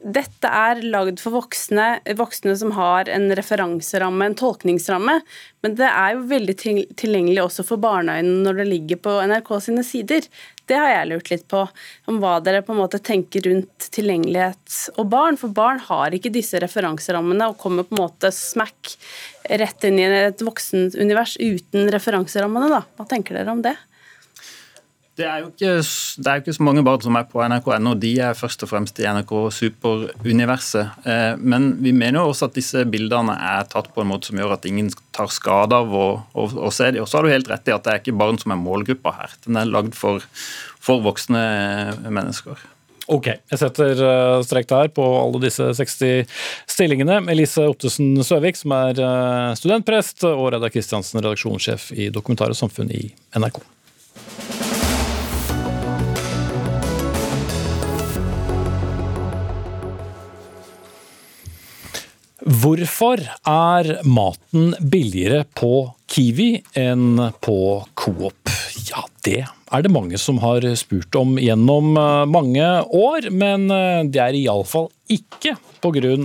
[0.00, 5.18] Dette er lagd for voksne, voksne som har en referanseramme, en tolkningsramme.
[5.60, 6.54] Men det er jo veldig
[6.96, 10.24] tilgjengelig også for barneøynene når det ligger på NRK sine sider.
[10.70, 11.66] Det har jeg lurt litt på,
[12.08, 15.36] om hva dere på en måte tenker rundt tilgjengelighet og barn.
[15.40, 18.94] For barn har ikke disse referanserammene og kommer på en måte smack
[19.50, 22.72] rett inn i et voksenunivers uten referanserammene.
[22.72, 22.84] da.
[22.96, 23.76] Hva tenker dere om det?
[25.20, 27.92] Det er, ikke, det er jo ikke så mange barn som er på nrk.no.
[28.00, 31.02] De er først og fremst i NRK Super-universet.
[31.04, 34.40] Eh, men vi mener jo også at disse bildene er tatt på en måte som
[34.40, 37.04] gjør at ingen tar skade av å, å, se dem.
[37.04, 39.12] Og så har du helt rett i at det er ikke barn som er målgruppa
[39.18, 39.34] her.
[39.44, 40.24] Den er lagd for,
[40.80, 41.42] for voksne
[42.08, 42.62] mennesker.
[43.10, 46.24] Ok, jeg setter eh, strek der på alle disse 60
[46.70, 47.18] stillingene.
[47.34, 52.94] Elise Ottesen Søvik, som er eh, studentprest, og Reidar Kristiansen, redaksjonssjef i Dokumentar og samfunn
[52.94, 53.60] i NRK.
[62.40, 67.56] Hvorfor er maten billigere på Kiwi enn på
[68.00, 68.52] Coop?
[68.88, 74.00] Ja, det er det mange som har spurt om gjennom eh, mange år, men eh,
[74.08, 75.52] det er iallfall ikke
[75.84, 76.16] pga.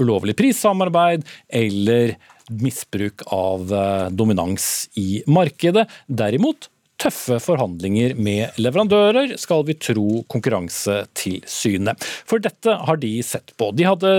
[0.00, 2.16] ulovlig prissamarbeid eller
[2.48, 5.84] misbruk av eh, dominans i markedet.
[6.08, 12.06] Derimot tøffe forhandlinger med leverandører, skal vi tro Konkurransetilsynet.
[12.28, 13.70] For dette har de sett på.
[13.76, 14.10] De hadde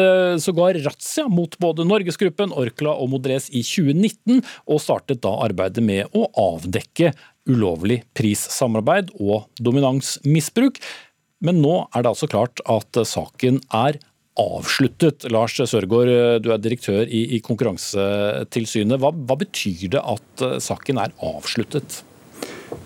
[0.43, 6.15] sågar razzia mot både Norgesgruppen, Orkla og Modres i 2019, og startet da arbeidet med
[6.15, 7.13] å avdekke
[7.49, 10.79] ulovlig prissamarbeid og dominansmisbruk.
[11.43, 13.99] Men nå er det altså klart at saken er
[14.39, 15.25] avsluttet.
[15.33, 18.99] Lars Sørgaard, du er direktør i, Konkurransetilsynet.
[19.01, 22.03] Hva, hva betyr det at saken er avsluttet?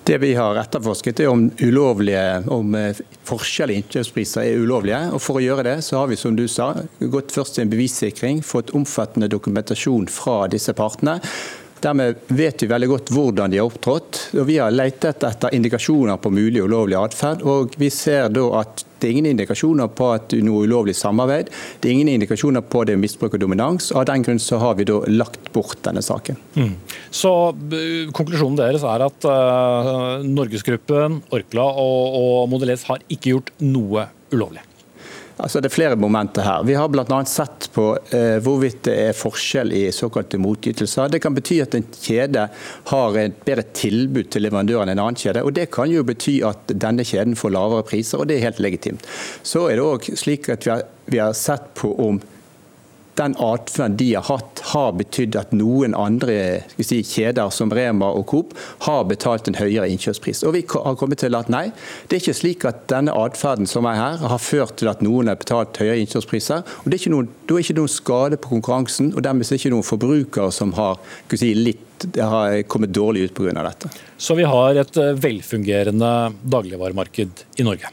[0.03, 4.99] Det vi har etterforsket er om, ulovlige, om eh, forskjellige innkjøpspriser er ulovlige.
[5.15, 7.71] og For å gjøre det så har vi som du sa, gått først til en
[7.71, 11.21] bevissikring, fått omfattende dokumentasjon fra disse partene.
[11.83, 14.19] Dermed vet vi veldig godt hvordan de har opptrådt.
[14.39, 17.43] og Vi har letet etter indikasjoner på mulig ulovlig atferd.
[17.43, 21.51] Og vi ser da at det er ingen indikasjoner på at noe ulovlig samarbeid.
[21.83, 23.91] Det er ingen indikasjoner på det misbruk og dominans.
[23.91, 26.39] og Av den grunn så har vi da lagt bort denne saken.
[26.55, 26.77] Mm.
[27.11, 27.33] Så
[28.15, 34.63] konklusjonen deres er at uh, Norgesgruppen, Orkla og, og Model har ikke gjort noe ulovlig?
[35.41, 36.65] Altså det er flere momenter her.
[36.67, 37.19] Vi har bl.a.
[37.25, 41.09] sett på eh, hvorvidt det er forskjell i såkalte motytelser.
[41.09, 42.45] Det kan bety at en kjede
[42.91, 45.41] har et bedre tilbud til leverandøren enn en annen kjede.
[45.41, 48.61] og Det kan jo bety at denne kjeden får lavere priser, og det er helt
[48.63, 49.09] legitimt.
[49.41, 52.21] Så er det òg slik at vi har, vi har sett på om
[53.19, 58.25] den atferden de har hatt, har betydd at noen andre si, kjeder som Rema og
[58.31, 58.55] Coop
[58.87, 60.43] har betalt en høyere innkjøpspris.
[60.47, 61.67] Og Vi har kommet til at nei,
[62.07, 65.31] det er ikke slik at denne atferden som er her, har ført til at noen
[65.31, 66.63] har betalt høyere innkjøpspriser.
[66.63, 69.49] og det er ikke noen, Da er ikke noen skade på konkurransen, og dermed er
[69.49, 70.99] det ikke noen forbrukere som har,
[71.33, 73.63] si, litt, har kommet dårlig ut pga.
[73.63, 73.89] dette.
[74.17, 77.91] Så vi har et eh, velfungerende dagligvaremarked i Norge?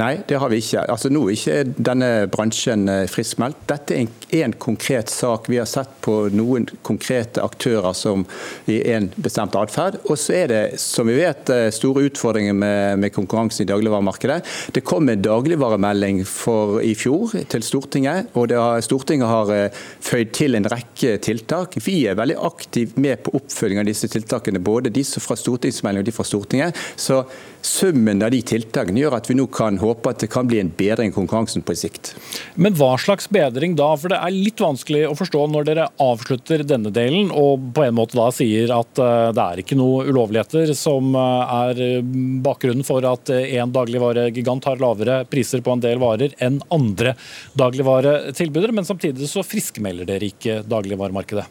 [0.00, 0.84] Nei, det har vi ikke.
[0.88, 3.64] Altså, nå er ikke denne bransjen eh, friskmeldt.
[3.68, 5.48] Dette er en, en, konkret sak.
[5.48, 8.24] Vi har sett på noen konkrete aktører som
[8.70, 9.98] i en bestemt atferd.
[10.06, 14.40] Og så er det, som vi vet, eh, store utfordringer med, med konkurransen i dagligvaremarkedet.
[14.76, 20.34] Det kom en dagligvaremelding for, i fjor til Stortinget, og har, Stortinget har eh, føyd
[20.36, 21.78] til en rekke tiltak.
[21.84, 26.10] Vi er veldig aktivt med på oppfølging av disse tiltakene, både de fra stortingsmeldingen og
[26.10, 26.84] de fra Stortinget.
[26.96, 27.24] Så
[27.66, 30.72] summen av de tiltakene gjør at vi nå kan håpe at det kan bli en
[30.76, 32.14] bedring i konkurransen på sikt.
[32.54, 33.90] Men hva slags bedring da?
[34.00, 37.96] For det er litt vanskelig å forstå når dere avslutter denne delen og på en
[37.96, 42.12] måte da sier at eh, det er ikke noe ulovligheter som eh, er eh,
[42.44, 47.14] bakgrunnen for at en dagligvaregigant har lavere priser på en del varer enn andre
[47.58, 51.48] dagligvaretilbydere, men samtidig så friskmelder dere ikke dagligvaremarkedet?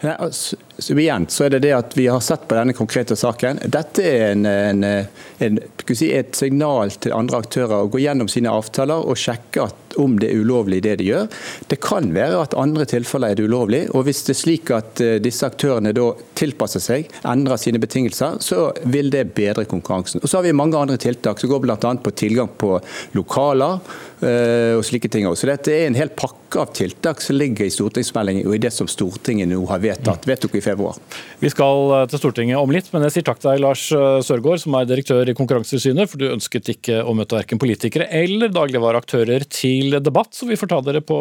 [0.00, 3.16] Ja, altså, så igjen så er det det at Vi har sett på denne konkrete
[3.16, 3.62] saken.
[3.72, 8.52] Dette er en, en, en, si, et signal til andre aktører å gå gjennom sine
[8.52, 11.30] avtaler og sjekke at, om det er ulovlig det de gjør.
[11.70, 13.86] Det kan være at andre tilfeller er det ulovlig.
[13.96, 18.36] og Hvis det er slik at uh, disse aktørene da tilpasser seg, endrer sine betingelser,
[18.44, 20.20] så vil det bedre konkurransen.
[20.20, 21.78] Og Så har vi mange andre tiltak som går bl.a.
[21.80, 22.74] på tilgang på
[23.16, 25.24] lokaler uh, og slike ting.
[25.32, 28.74] Så dette er en hel pakke av tiltak som ligger i stortingsmeldingen og i det
[28.76, 29.85] som Stortinget nå har vedtatt,
[30.26, 30.96] vedtok i februar.
[31.42, 34.20] Vi skal eh, til Stortinget om litt, men jeg sier takk til deg, Lars eh,
[34.24, 38.52] Sørgaard, som er direktør i Konkurransetilsynet, for du ønsket ikke å møte verken politikere eller
[38.54, 41.18] dagligvareaktører til debatt, så vi får ta dere på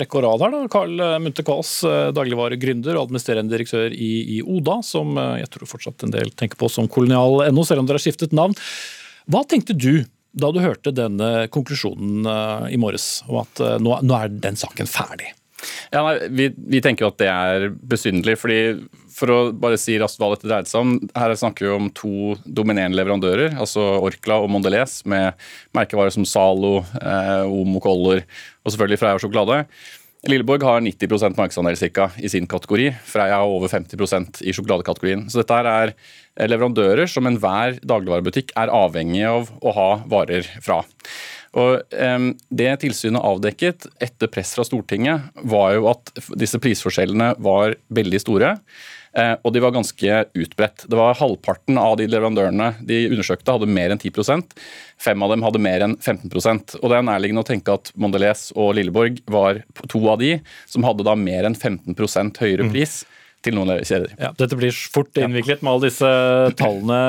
[0.00, 0.56] rekke og rad her.
[0.56, 0.72] da.
[0.72, 6.06] Karl Munthe Kaas, eh, dagligvaregründer og administrerende direktør i, i, Oda, som jeg tror fortsatt
[6.06, 8.56] en del tenker på som kolonial.no, selv om dere har skiftet navn.
[9.30, 12.26] Hva tenkte du da du hørte denne konklusjonen
[12.66, 15.30] i morges, om at nå er den saken ferdig?
[15.92, 18.36] Ja, nei, vi, vi, tenker jo at det er besynderlig.
[18.40, 18.60] fordi
[19.14, 20.94] For å bare si raskt hva dette dreide seg om.
[21.14, 25.38] Her snakker vi om to dominerende leverandører, altså Orkla og Mondelez, med
[25.76, 29.64] merkevarer som Zalo, eh, Omo Color og selvfølgelig Freia sjokolade.
[30.24, 32.88] Lilleborg har 90% markedsandel cirka, i sin kategori.
[33.04, 35.26] Freia har over 50% i sjokoladekategorien.
[35.28, 35.92] Så dette er
[36.48, 40.80] leverandører som enhver dagligvarebutikk er avhengig av å ha varer fra.
[41.54, 47.76] Og um, Det tilsynet avdekket etter press fra Stortinget, var jo at disse prisforskjellene var
[47.94, 48.56] veldig store.
[49.14, 50.86] Uh, og de var ganske utbredt.
[50.90, 54.56] Det var Halvparten av de leverandørene de undersøkte, hadde mer enn 10%
[55.04, 58.48] Fem av dem hadde mer enn 15% Og Det er nærliggende å tenke at Mondelez
[58.54, 60.36] og Lilleborg var to av de
[60.70, 61.94] som hadde da mer enn 15
[62.40, 62.74] høyere mm.
[62.74, 63.02] pris.
[63.04, 64.14] Mm til noen kjeder.
[64.20, 66.10] Ja, dette blir fort innviklet med alle disse
[66.60, 67.00] tallene.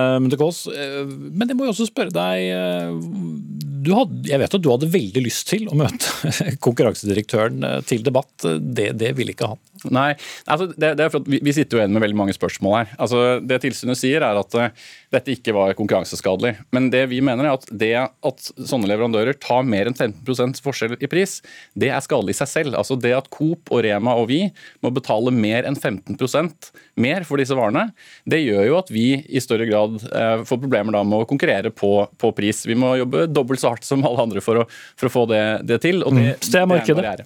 [0.75, 4.91] Eh, men jeg må jo også spørre deg eh, hadde, jeg vet at du hadde
[4.93, 6.33] veldig lyst til å møte
[6.65, 8.33] konkurransedirektøren eh, til debatt.
[8.59, 9.61] Det, det ville ikke han.
[9.93, 10.11] Nei,
[10.49, 12.77] altså det, det, er for at vi, vi, sitter jo igjen med veldig mange spørsmål
[12.79, 12.93] her.
[13.01, 16.55] Altså det tilsynet sier er at uh, dette ikke var konkurranseskadelig.
[16.75, 20.97] Men det vi mener er at det at sånne leverandører tar mer enn 15% forskjell
[20.99, 21.38] i pris,
[21.77, 22.79] det er skadelig i seg selv.
[22.79, 24.41] Altså Det at Coop og Rema og vi
[24.83, 26.71] må betale mer enn 15%
[27.01, 27.89] mer for disse varene,
[28.29, 31.71] det gjør jo at vi i større grad uh, får problemer da med å konkurrere
[31.75, 32.65] på, på pris.
[32.67, 35.45] Vi må jobbe dobbelt så hardt som alle andre for å, for å få det,
[35.67, 36.03] det, til.
[36.03, 36.51] og det, mm.
[36.51, 37.25] det er markedet.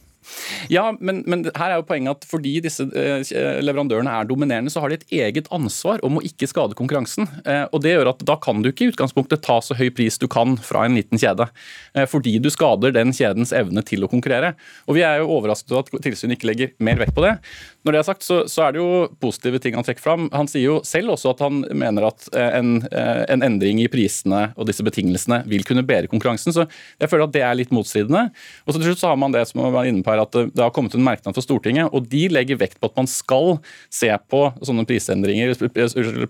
[0.70, 3.24] Ja, men, men, her er jo poenget at fordi disse eh,
[3.64, 7.28] leverandørene er dominerende, så har de et eget ansvar om å ikke skade konkurransen.
[7.46, 10.20] Eh, og det gjør at Da kan du ikke i utgangspunktet ta så høy pris
[10.22, 11.50] du kan fra en liten kjede.
[11.96, 14.54] Eh, fordi du skader den kjedens evne til å konkurrere.
[14.88, 17.38] Og Vi er jo overrasket over at tilsynet ikke legger mer vekt på det.
[17.88, 20.28] Når det er sagt, så, så, er det jo positive ting han trekker fram.
[20.36, 24.68] Han sier jo selv også at han mener at en, en endring i prisene og
[24.68, 26.54] disse betingelsene vil kunne bedre konkurransen.
[26.56, 26.68] Så
[27.00, 28.28] jeg føler at det er litt motstridende.
[28.66, 30.36] Og så til slutt så har man det som man var inne på her, at
[30.36, 33.58] det har kommet en merknad fra Stortinget, og de legger vekt på at man skal
[33.94, 35.56] se på sånne prisendringer,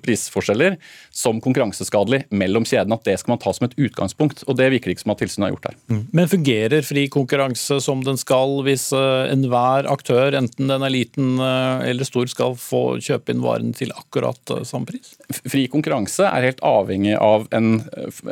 [0.04, 0.78] prisforskjeller
[1.16, 2.98] som konkurranseskadelig mellom kjedene.
[3.00, 4.44] At det skal man ta som et utgangspunkt.
[4.48, 5.78] og Det virker ikke som at tilsynet har gjort her.
[5.92, 6.02] Mm.
[6.16, 11.38] Men fungerer fri konkurranse som den skal, hvis eh, enhver aktør, enten den er liten
[11.44, 15.16] eh, eller stor, skal få kjøpe inn varen til akkurat eh, samme pris?
[15.44, 17.80] Fri konkurranse er helt avhengig av en,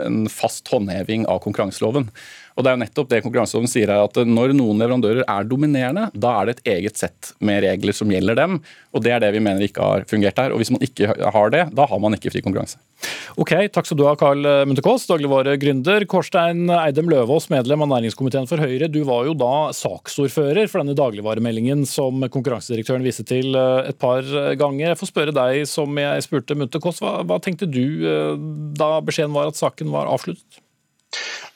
[0.04, 2.12] en fast håndheving av konkurranseloven.
[2.58, 6.08] Og det er jo nettopp det konkurranseloven sier her, at når noen leverandører er dominerende,
[6.18, 8.58] da er det et eget sett med regler som gjelder dem.
[8.98, 10.56] Og det er det vi mener ikke har fungert her.
[10.56, 12.82] Og hvis man ikke har det, da har man ikke fri konkurranse.
[13.38, 16.08] Ok, takk skal du ha, Karl Munthe-Kaas, dagligvaregründer.
[16.10, 18.90] Kårstein Eidem Løvaas, medlem av næringskomiteen for Høyre.
[18.90, 24.26] Du var jo da saksordfører for denne dagligvaremeldingen som konkurransedirektøren viste til eh, et par
[24.58, 24.96] ganger.
[24.96, 28.34] Jeg får spørre deg, som jeg spurte Munthe-Kaas, hva, hva tenkte du eh,
[28.82, 30.64] da beskjeden var at saken var avsluttet?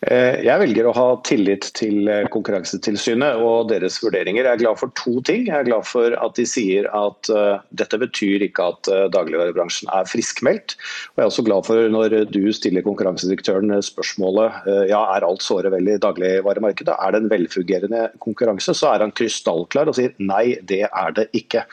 [0.10, 4.48] Eh, jeg velger å ha tillit til eh, Konkurransetilsynet og deres vurderinger.
[4.48, 5.44] Jeg er glad for to ting.
[5.46, 9.92] Jeg er glad for at de sier at uh, dette betyr ikke at uh, dagligvarebransjen
[9.94, 10.74] er friskmeldt.
[11.12, 15.70] Og jeg er også glad for når du stiller konkurransedirektøren spørsmålet ja, er alt såre
[15.74, 16.96] vel i dagligvaremarkedet.
[16.96, 18.74] Er det en velfungerende konkurranse?
[18.78, 21.64] Så er han krystallklar og sier nei, det er det ikke.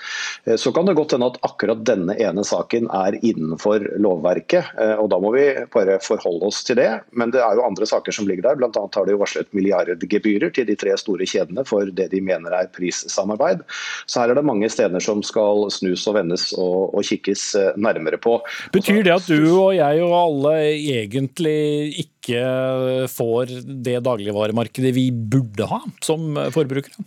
[0.61, 5.21] Så kan det godt hende at akkurat denne ene saken er innenfor lovverket, og da
[5.23, 6.91] må vi bare forholde oss til det.
[7.17, 8.61] Men det er jo andre saker som ligger der.
[8.69, 12.71] Annet har de varslet milliardgebyrer til de tre store kjedene for det de mener er
[12.75, 13.65] prissamarbeid.
[14.07, 17.75] Så her er det mange steder som skal snus og vendes og, og kikkes eh,
[17.81, 18.39] nærmere på.
[18.75, 21.61] Betyr det at du og jeg og alle egentlig
[22.05, 23.55] ikke får
[23.87, 27.07] det dagligvaremarkedet vi burde ha som forbrukere?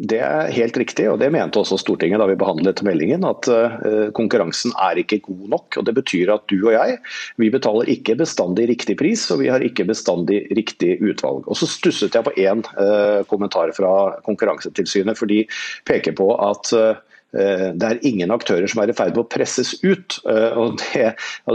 [0.00, 3.24] Det er helt riktig, og det mente også Stortinget da vi behandlet meldingen.
[3.28, 5.76] At uh, konkurransen er ikke god nok.
[5.76, 6.96] og Det betyr at du og jeg
[7.40, 11.44] vi betaler ikke bestandig riktig pris, og vi har ikke bestandig riktig utvalg.
[11.44, 13.92] Og Så stusset jeg på én uh, kommentar fra
[14.24, 15.44] Konkurransetilsynet, for de
[15.88, 16.96] peker på at uh,
[17.32, 20.18] det er ingen aktører som er i ferd med å presses ut.
[20.26, 21.12] og det,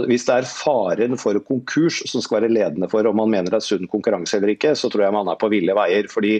[0.07, 3.59] Hvis det er faren for konkurs som skal være ledende for om man mener det
[3.59, 6.07] er sunn konkurranse eller ikke, så tror jeg man er på ville veier.
[6.11, 6.37] fordi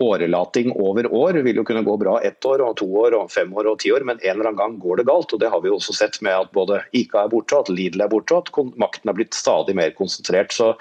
[0.00, 3.52] Årelating over år vil jo kunne gå bra ett år, og to år, og fem
[3.52, 5.32] år og ti år, men en eller annen gang går det galt.
[5.32, 8.04] og Det har vi jo også sett med at både ICA er borte, at Lidl
[8.04, 10.54] er borte, og at makten er blitt stadig mer konsentrert.
[10.54, 10.72] Så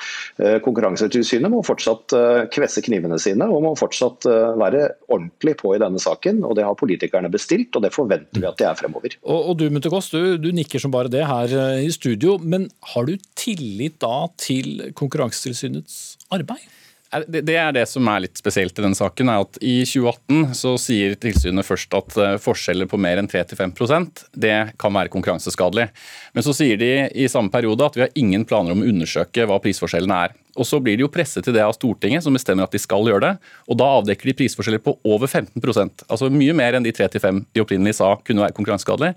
[0.64, 2.16] Konkurransetilsynet må fortsatt
[2.54, 6.44] kvesse knivene sine og må fortsatt være ordentlig på i denne saken.
[6.46, 9.18] og Det har politikerne bestilt, og det forventer vi at de er fremover.
[9.24, 12.38] Og, og Du Munthe Kåss, du, du, nikker som bare det her eh, i studio.
[12.42, 16.66] Men har du tillit da til Konkurransetilsynets arbeid?
[17.08, 19.30] Det er det som er litt spesielt i denne saken.
[19.32, 24.26] er at I 2018 så sier tilsynet først at eh, forskjeller på mer enn 3-5%
[24.36, 25.88] det kan være konkurranseskadelig.
[26.36, 29.48] Men så sier de i samme periode at vi har ingen planer om å undersøke
[29.48, 30.36] hva prisforskjellene er.
[30.58, 33.08] Og Så blir de jo presset til det av Stortinget, som bestemmer at de skal
[33.08, 33.34] gjøre det.
[33.70, 37.64] og Da avdekker de prisforskjeller på over 15% altså mye mer enn de 3-5 de
[37.64, 39.14] opprinnelig sa kunne være konkurranseskadelig.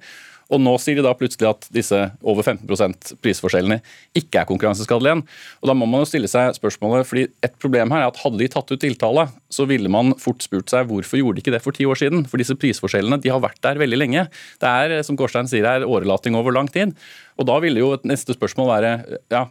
[0.50, 3.80] Og nå sier de da plutselig at disse over 15% prisforskjellene
[4.18, 5.24] ikke er konkurranseskadelige igjen.
[5.62, 8.40] Og da må man jo stille seg spørsmålet, fordi Et problem her er at hadde
[8.40, 11.62] de tatt ut tiltale, så ville man fort spurt seg hvorfor gjorde de ikke det
[11.64, 12.22] for ti år siden?
[12.30, 14.24] For disse prisforskjellene de har vært der veldig lenge.
[14.62, 16.94] Det er som Gårdstein sier, er årelating over lang tid.
[17.40, 18.92] Og Da ville jo et neste spørsmål være
[19.32, 19.44] ja,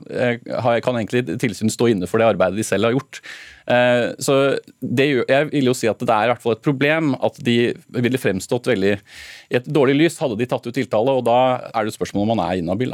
[0.86, 3.22] kan egentlig tilsynet stå inne for det arbeidet de selv har gjort.
[3.70, 4.40] Eh, så
[4.80, 7.60] det, Jeg vil jo si at det er i hvert fall et problem at de
[8.00, 11.40] ville fremstått veldig i et dårlig lys hadde de tatt ut tiltale, og da
[11.74, 12.94] er det et spørsmål om man er inhabil.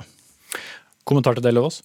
[1.06, 1.84] Kommentar til det, Løvaas?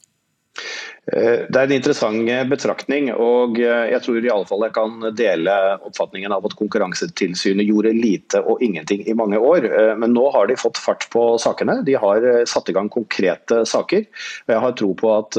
[1.12, 4.74] Eh, det er en interessant eh, betraktning, og eh, jeg tror i alle fall jeg
[4.76, 5.54] kan dele
[5.88, 9.66] oppfatningen av at Konkurransetilsynet gjorde lite og ingenting i mange år.
[10.00, 11.80] Men nå har de fått fart på sakene.
[11.86, 14.04] De har satt i gang konkrete saker.
[14.46, 15.38] og Jeg har tro på at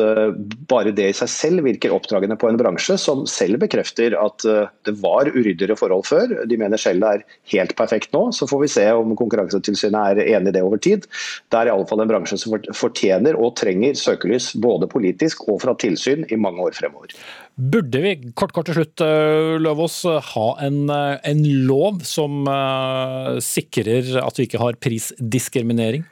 [0.72, 4.45] bare det i seg selv virker oppdragende på en bransje som selv bekrefter at
[4.88, 6.34] det var uryddigere forhold før.
[6.49, 8.28] De mener selv det er helt perfekt nå.
[8.36, 11.07] Så får vi se om Konkurransetilsynet er enig i det over tid.
[11.51, 15.11] Det er i alle fall en bransje som fortjener og trenger søkelys både politisk
[15.47, 17.14] og fra tilsyn i mange år fremover.
[17.55, 20.01] Burde vi kort kort til slutt eh, Løvaas,
[20.32, 26.07] ha en, eh, en lov som uh, sikrer at vi ikke har prisdiskriminering?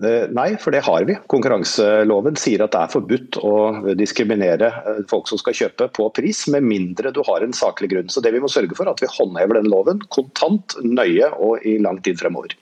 [0.00, 1.12] Nei, for det har vi.
[1.28, 3.56] Konkurranseloven sier at det er forbudt å
[3.98, 4.70] diskriminere
[5.10, 8.08] folk som skal kjøpe på pris, med mindre du har en saklig grunn.
[8.08, 11.66] Så det Vi må sørge for er at vi håndhever den loven kontant, nøye og
[11.68, 12.56] i lang tid fremover.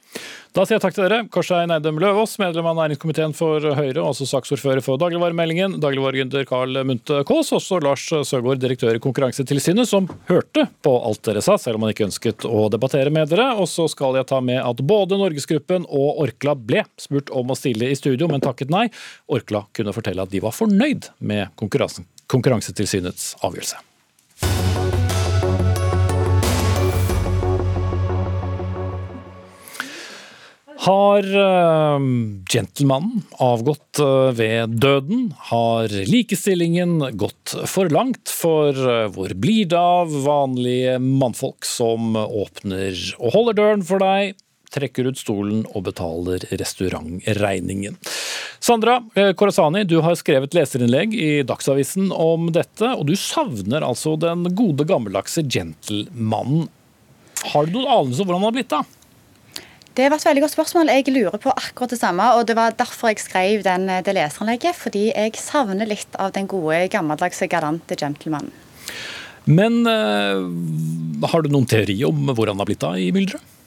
[0.56, 1.18] Da sier jeg takk til dere.
[1.30, 5.76] Korstein Eidem Løvaas, medlem av næringskomiteen for Høyre, også saksordfører for dagligvaremeldingen.
[5.82, 11.42] Dagligvaregründer Carl Munthe Kaas, også Lars Søgaard, direktør i Konkurransetilsynet, som hørte på alt dere
[11.44, 13.50] sa, selv om han ikke ønsket å debattere med dere.
[13.60, 17.58] Og så skal jeg ta med at både Norgesgruppen og Orkla ble spurt om å
[17.58, 18.86] stille i studio, men takket nei.
[19.28, 23.87] Orkla kunne fortelle at de var fornøyd med Konkurransetilsynets avgjørelse.
[30.78, 31.98] Har uh,
[32.46, 35.32] gentlemanen avgått uh, ved døden?
[35.50, 38.30] Har likestillingen gått for langt?
[38.30, 44.36] For uh, hvor blir det av vanlige mannfolk som åpner og holder døren for deg,
[44.70, 47.98] trekker ut stolen og betaler restaurantregningen?
[48.62, 49.00] Sandra
[49.38, 54.86] Korasani, du har skrevet leserinnlegg i Dagsavisen om dette, og du savner altså den gode
[54.86, 56.68] gammeldagse gentlemanen.
[57.54, 58.94] Har du noen anelse om hvordan han har blitt av?
[59.98, 60.90] Det var et veldig godt spørsmål.
[60.94, 62.22] Jeg lurer på akkurat det samme.
[62.38, 64.78] og Det var derfor jeg skrev den, det leseranlegget.
[64.78, 68.54] Fordi jeg savner litt av den gode, gammeldagse, galante gentlemanen.
[69.48, 70.44] Men øh,
[71.26, 73.57] har du noen teori om hvor han har blitt av i mylderet?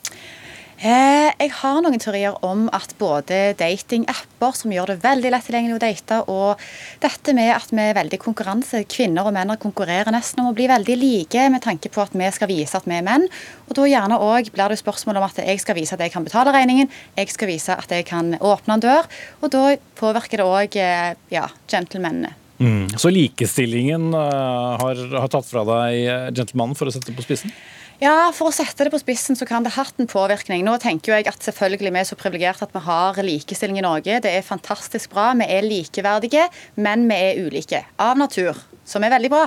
[0.82, 5.76] Eh, jeg har noen teorier om at både datingapper som gjør det veldig lett tilgjengelig
[5.76, 6.64] å date, og
[7.04, 10.66] dette med at vi er veldig konkurranse, kvinner og menn konkurrerer nesten om å bli
[10.72, 13.28] veldig like med tanke på at vi skal vise at vi er menn.
[13.68, 16.26] Og da gjerne òg blir det spørsmål om at jeg skal vise at jeg kan
[16.26, 19.10] betale regningen, jeg skal vise at jeg kan åpne en dør,
[19.46, 22.34] og da påvirker det òg eh, ja, gentlemanene.
[22.62, 22.90] Mm.
[22.98, 27.54] Så likestillingen uh, har, har, tatt fra deg gentlemanen, for å sette det på spissen?
[28.02, 30.64] Ja, For å sette det på spissen så kan det ha hatt en påvirkning.
[30.66, 34.16] Nå tenker jeg at selvfølgelig vi er så privilegerte at vi har likestilling i Norge.
[34.26, 35.28] Det er fantastisk bra.
[35.38, 36.48] Vi er likeverdige,
[36.82, 37.84] men vi er ulike.
[38.02, 38.58] Av natur.
[38.90, 39.44] Som er veldig bra.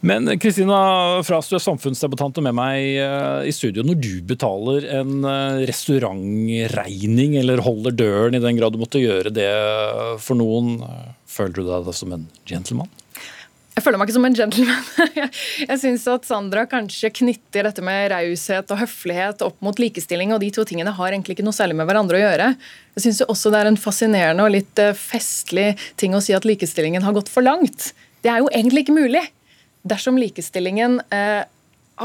[0.00, 3.84] Men Kristina Fras, du er samfunnsdebattant med meg eh, i studio.
[3.84, 9.34] Når du betaler en eh, restaurantregning, eller holder døren i den grad du måtte gjøre
[9.36, 9.52] det
[10.24, 12.88] for noen, eh, føler du deg som en gentleman?
[13.70, 14.86] Jeg føler meg ikke som en gentleman.
[15.70, 20.42] Jeg syns at Sandra kanskje knytter dette med raushet og høflighet opp mot likestilling, og
[20.42, 22.48] de to tingene har egentlig ikke noe særlig med hverandre å gjøre.
[22.98, 25.68] Jeg syns også det er en fascinerende og litt eh, festlig
[26.00, 27.92] ting å si at likestillingen har gått for langt.
[28.24, 29.22] Det er jo egentlig ikke mulig.
[29.86, 31.46] Dersom likestillingen eh,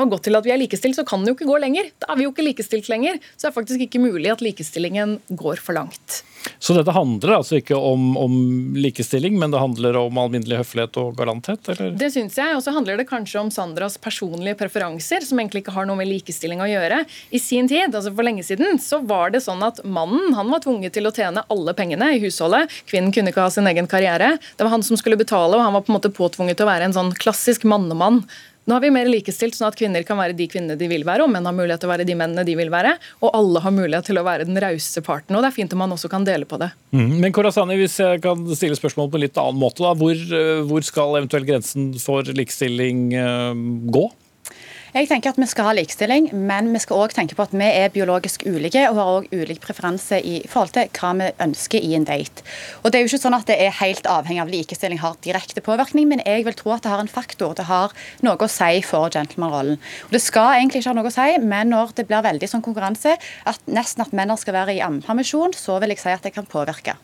[0.04, 1.89] har gått til at vi er likestilt, så kan det jo ikke gå lenger.
[2.04, 3.20] Da er vi jo ikke likestilt lenger.
[3.36, 6.24] Så det er faktisk ikke mulig at likestillingen går for langt.
[6.60, 8.36] Så dette handler altså ikke om, om
[8.78, 11.72] likestilling, men det handler om alminnelig høflighet og galanthet?
[11.74, 11.93] eller?
[11.98, 12.56] Det syns jeg.
[12.58, 16.10] Og så handler det kanskje om Sandras personlige preferanser, som egentlig ikke har noe med
[16.10, 17.04] likestilling å gjøre.
[17.36, 20.64] I sin tid, altså for lenge siden, så var det sånn at mannen han var
[20.66, 22.74] tvunget til å tjene alle pengene i husholdet.
[22.89, 24.36] Kvinnen kunne ikke ha sin egen karriere.
[24.56, 26.74] Det var han som skulle betale, og han var på en måte påtvunget til å
[26.74, 28.24] være en sånn klassisk mannemann.
[28.66, 31.26] Nå har vi mer likestilt, sånn at kvinner kan være de kvinnene de vil være,
[31.26, 32.95] og menn har mulighet til å være de mennene de vil være.
[33.22, 35.38] Og alle har mulighet til å være den rause parten.
[35.38, 36.72] Og det er fint om man også kan dele på det.
[36.95, 37.20] Mm.
[37.22, 39.93] Men Korazani, hvis jeg kan stille spørsmål på en litt annen måte, da.
[39.99, 43.53] Hvor, eh, hvor skal eventuelt grensen for likestilling uh,
[43.93, 44.07] gå?
[44.96, 47.66] Jeg tenker at Vi skal ha likestilling, men vi skal også tenke på at vi
[47.68, 51.98] er biologisk ulike og har også ulik preferanse i forhold til hva vi ønsker i
[51.98, 52.46] en date.
[52.80, 55.60] Og Det er jo ikke sånn at det er helt avhengig av likestilling har direkte
[55.66, 57.52] påvirkning, men jeg vil tro at det har en faktor.
[57.60, 57.91] Det har
[58.24, 59.84] noe å si for gentleman-rollen.
[60.16, 63.18] Det skal egentlig ikke ha noe å si, men når det blir veldig sånn konkurranse,
[63.20, 66.48] at nesten at menn skal være i ammepermisjon, så vil jeg si at det kan
[66.48, 66.96] påvirke.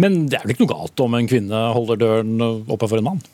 [0.00, 2.40] Men det er vel ikke noe galt om en kvinne holder døren
[2.72, 3.24] oppe for en mann?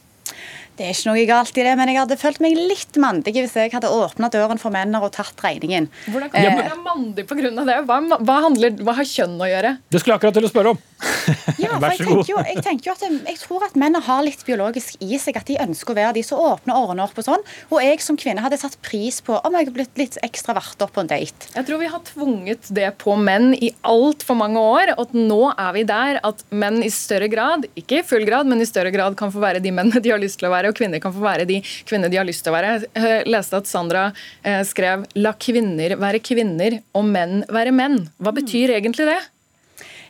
[0.79, 3.57] Det er ikke noe galt i det, men jeg hadde følt meg litt mandig hvis
[3.59, 5.89] jeg hadde åpna døren for menn og tatt regningen.
[6.07, 7.51] Hvordan kan du være mandig pga.
[7.67, 7.79] det?
[7.89, 9.73] Hva, hva, handler, hva, har kjønn å gjøre?
[9.91, 10.79] Det skulle jeg akkurat til å spørre om.
[11.59, 14.23] ja, for jeg tenker, jo, jeg tenker jo at jeg, jeg tror at menn har
[14.23, 17.19] litt biologisk i seg, at de ønsker å være de som åpner og ordner opp
[17.19, 17.45] og sånn.
[17.73, 20.87] Og jeg som kvinne hadde satt pris på om jeg hadde blitt litt ekstra vart
[20.87, 21.51] opp på en date.
[21.57, 25.41] Jeg tror vi har tvunget det på menn i altfor mange år, og at nå
[25.57, 28.95] er vi der at menn i større grad, ikke i full grad, men i større
[28.95, 31.15] grad kan få være de mennene de har lyst til å være og kvinner kan
[31.15, 32.75] få være de kvinner de har lyst til å være.
[32.95, 34.09] Jeg leste at Sandra
[34.43, 38.07] eh, skrev 'la kvinner være kvinner og menn være menn'.
[38.21, 39.21] Hva betyr egentlig det?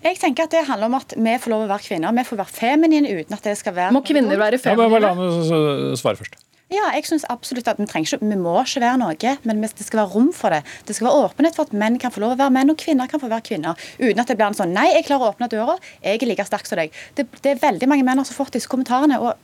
[0.02, 2.14] Jeg tenker at Det handler om at vi får lov å være kvinner.
[2.14, 5.00] Vi får være feminine uten at det skal være Må kvinner være feminine?
[5.00, 6.38] Ja, La meg svare først.
[6.68, 9.84] Ja, jeg synes absolutt at Vi trenger ikke, vi må ikke være noe, men det
[9.86, 10.60] skal være rom for det.
[10.84, 13.08] Det skal være åpenhet for at menn kan få lov å være menn, og kvinner
[13.08, 13.86] kan få være kvinner.
[13.96, 15.78] Uten at det blir en sånn Nei, jeg klarer å åpne døra.
[16.04, 16.92] Jeg er like sterk som deg.
[17.16, 19.16] Det, det er veldig mange menn som har fått disse kommentarene.
[19.16, 19.40] og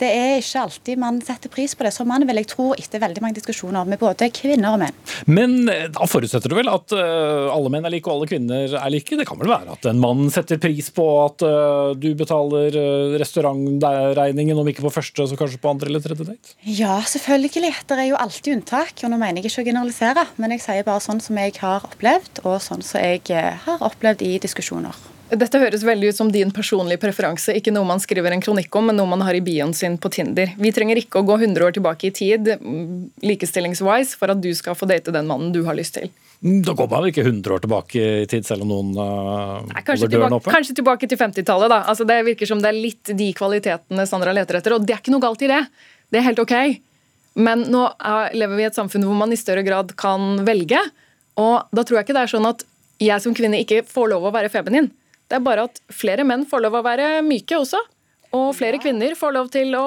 [0.00, 1.92] det er ikke alltid man setter pris på det.
[1.94, 4.98] Som mann vil jeg tro, etter veldig mange diskusjoner med både kvinner og menn.
[5.30, 8.74] Men eh, da forutsetter du vel at uh, alle menn er like og alle kvinner
[8.80, 9.18] er like?
[9.20, 12.74] Det kan vel være at en mann setter pris på at uh, du betaler
[13.20, 16.54] restaurantregningen, om ikke på første, så kanskje på andre eller tredje date?
[16.66, 17.74] Ja, selvfølgelig.
[17.88, 18.98] Det er jo alltid unntak.
[19.04, 21.86] og Nå mener jeg ikke å generalisere, men jeg sier bare sånn som jeg har
[21.86, 25.13] opplevd, og sånn som jeg har opplevd i diskusjoner.
[25.40, 28.88] Dette høres veldig ut som din personlige preferanse, ikke noe man skriver en kronikk om,
[28.90, 30.52] men noe man har i bioen sin på Tinder.
[30.60, 34.50] Vi trenger ikke å gå 100 år tilbake i tid mm, likestillingswise for at du
[34.56, 36.10] skal få date den mannen du har lyst til.
[36.44, 39.84] Mm, da går man ikke 100 år tilbake i tid, selv om noen uh, Nei,
[39.86, 41.72] kanskje, tilbake, kanskje tilbake til 50-tallet.
[41.72, 41.82] da.
[41.90, 45.00] Altså, det virker som det er litt de kvalitetene Sandra leter etter, og det er
[45.00, 45.62] ikke noe galt i det.
[46.12, 46.54] Det er helt ok.
[47.40, 50.82] Men nå er, lever vi i et samfunn hvor man i større grad kan velge,
[51.40, 52.62] og da tror jeg ikke det er sånn at
[53.02, 54.92] jeg som kvinne ikke får lov å være feminin.
[55.28, 57.80] Det er bare at flere menn får lov å være myke også.
[58.34, 59.86] Og flere kvinner får lov til å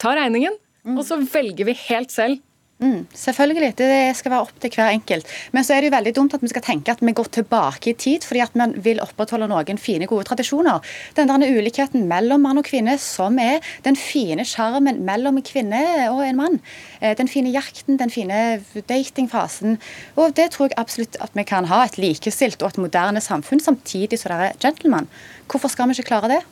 [0.00, 0.54] ta regningen.
[0.94, 2.42] Og så velger vi helt selv
[2.76, 3.70] Mm, selvfølgelig.
[3.78, 5.30] Det skal være opp til hver enkelt.
[5.56, 7.90] Men så er det jo veldig dumt at vi skal tenke at vi går tilbake
[7.90, 10.84] i tid fordi at man vil opprettholde noen fine, gode tradisjoner.
[11.16, 15.80] Den der ulikheten mellom mann og kvinne som er den fine sjarmen mellom en kvinne
[16.10, 16.60] og en mann.
[17.00, 19.80] Eh, den fine jakten, den fine datingfasen.
[20.20, 21.86] Og det tror jeg absolutt at vi kan ha.
[21.86, 25.08] Et likestilt og et moderne samfunn samtidig som det er gentleman.
[25.48, 26.42] Hvorfor skal vi ikke klare det?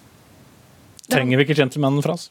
[1.12, 2.30] Trenger vi ikke gentlemanen fra oss?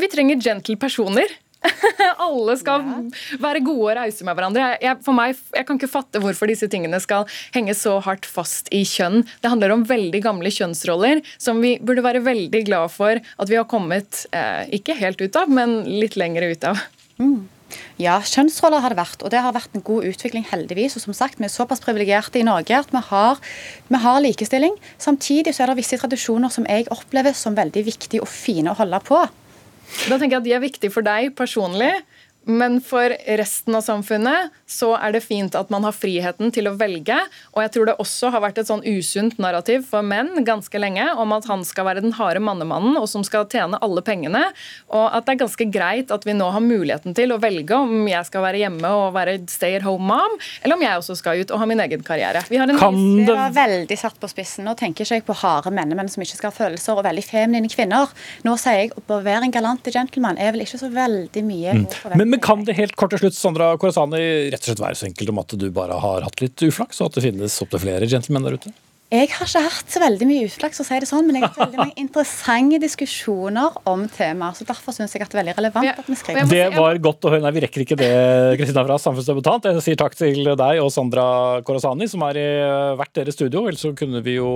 [0.00, 1.43] Vi trenger gentle personer.
[2.26, 3.22] Alle skal yeah.
[3.42, 4.68] være gode og rause med hverandre.
[4.82, 8.70] Jeg, for meg, jeg kan ikke fatte hvorfor disse tingene skal henge så hardt fast
[8.74, 9.22] i kjønn.
[9.42, 13.58] Det handler om veldig gamle kjønnsroller som vi burde være veldig glad for at vi
[13.58, 16.86] har kommet eh, ikke helt ut av, men litt lenger ut av.
[17.18, 17.42] Mm.
[17.98, 20.96] Ja, kjønnsroller har det vært, og det har vært en god utvikling, heldigvis.
[20.98, 23.38] Og som sagt, Vi er såpass privilegerte i Norge at vi har,
[23.88, 24.76] vi har, likestilling.
[24.98, 28.78] Samtidig så er det visse tradisjoner som jeg opplever som veldig viktige og fine å
[28.78, 29.22] holde på.
[30.08, 31.92] Da tenker jeg at De er viktige for deg personlig,
[32.44, 36.74] men for resten av samfunnet så er det fint at man har friheten til å
[36.78, 37.16] velge.
[37.54, 41.06] Og jeg tror det også har vært et sånn usunt narrativ for menn ganske lenge
[41.20, 44.44] om at han skal være den harde mannemannen og som skal tjene alle pengene.
[44.92, 48.08] Og at det er ganske greit at vi nå har muligheten til å velge om
[48.10, 51.40] jeg skal være hjemme og være stay at home mom, eller om jeg også skal
[51.40, 52.44] ut og ha min egen karriere.
[52.50, 54.66] Vi har en kan det var veldig satt på spissen.
[54.68, 57.70] Nå tenker ikke jeg på harde mennemenn som ikke skal ha følelser, og veldig feminine
[57.72, 58.12] kvinner.
[58.44, 61.86] Nå sier jeg å være en galant gentleman er vel ikke så veldig mye mm.
[62.34, 64.18] Men kan det helt kort til slutt, Sandra Korazani,
[64.50, 67.12] rett og slett være så enkelt om at du bare har hatt litt uflaks, og
[67.12, 68.72] at det finnes opptil flere gentlemen der ute?
[69.14, 71.52] Jeg har ikke hatt så veldig mye utflaks, å si det sånn, men jeg har
[71.52, 74.56] hatt veldig mange interessante diskusjoner om temaer.
[74.58, 76.48] så Derfor syns jeg at det er veldig relevant at vi skriver.
[76.50, 77.44] Det var godt å høre.
[77.44, 78.08] Nei, vi rekker ikke det,
[78.58, 79.68] Kristina fra Samfunnsdebutant.
[79.70, 81.26] Jeg sier takk til deg og Sandra
[81.66, 82.48] Korasani, som er i
[82.98, 83.62] hvert deres studio.
[83.70, 84.50] Ellers så kunne vi jo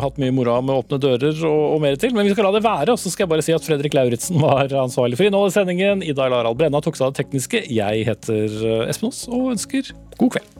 [0.00, 2.16] hatt mye moro med åpne dører og, og mer til.
[2.16, 2.96] Men vi skal la det være.
[2.96, 6.06] Og så skal jeg bare si at Fredrik Lauritzen var ansvarlig for innholdet i sendingen.
[6.06, 7.66] Ida Larald Brenna tok seg av det tekniske.
[7.68, 8.56] Jeg heter
[8.88, 10.59] Espen Aas og ønsker god kveld.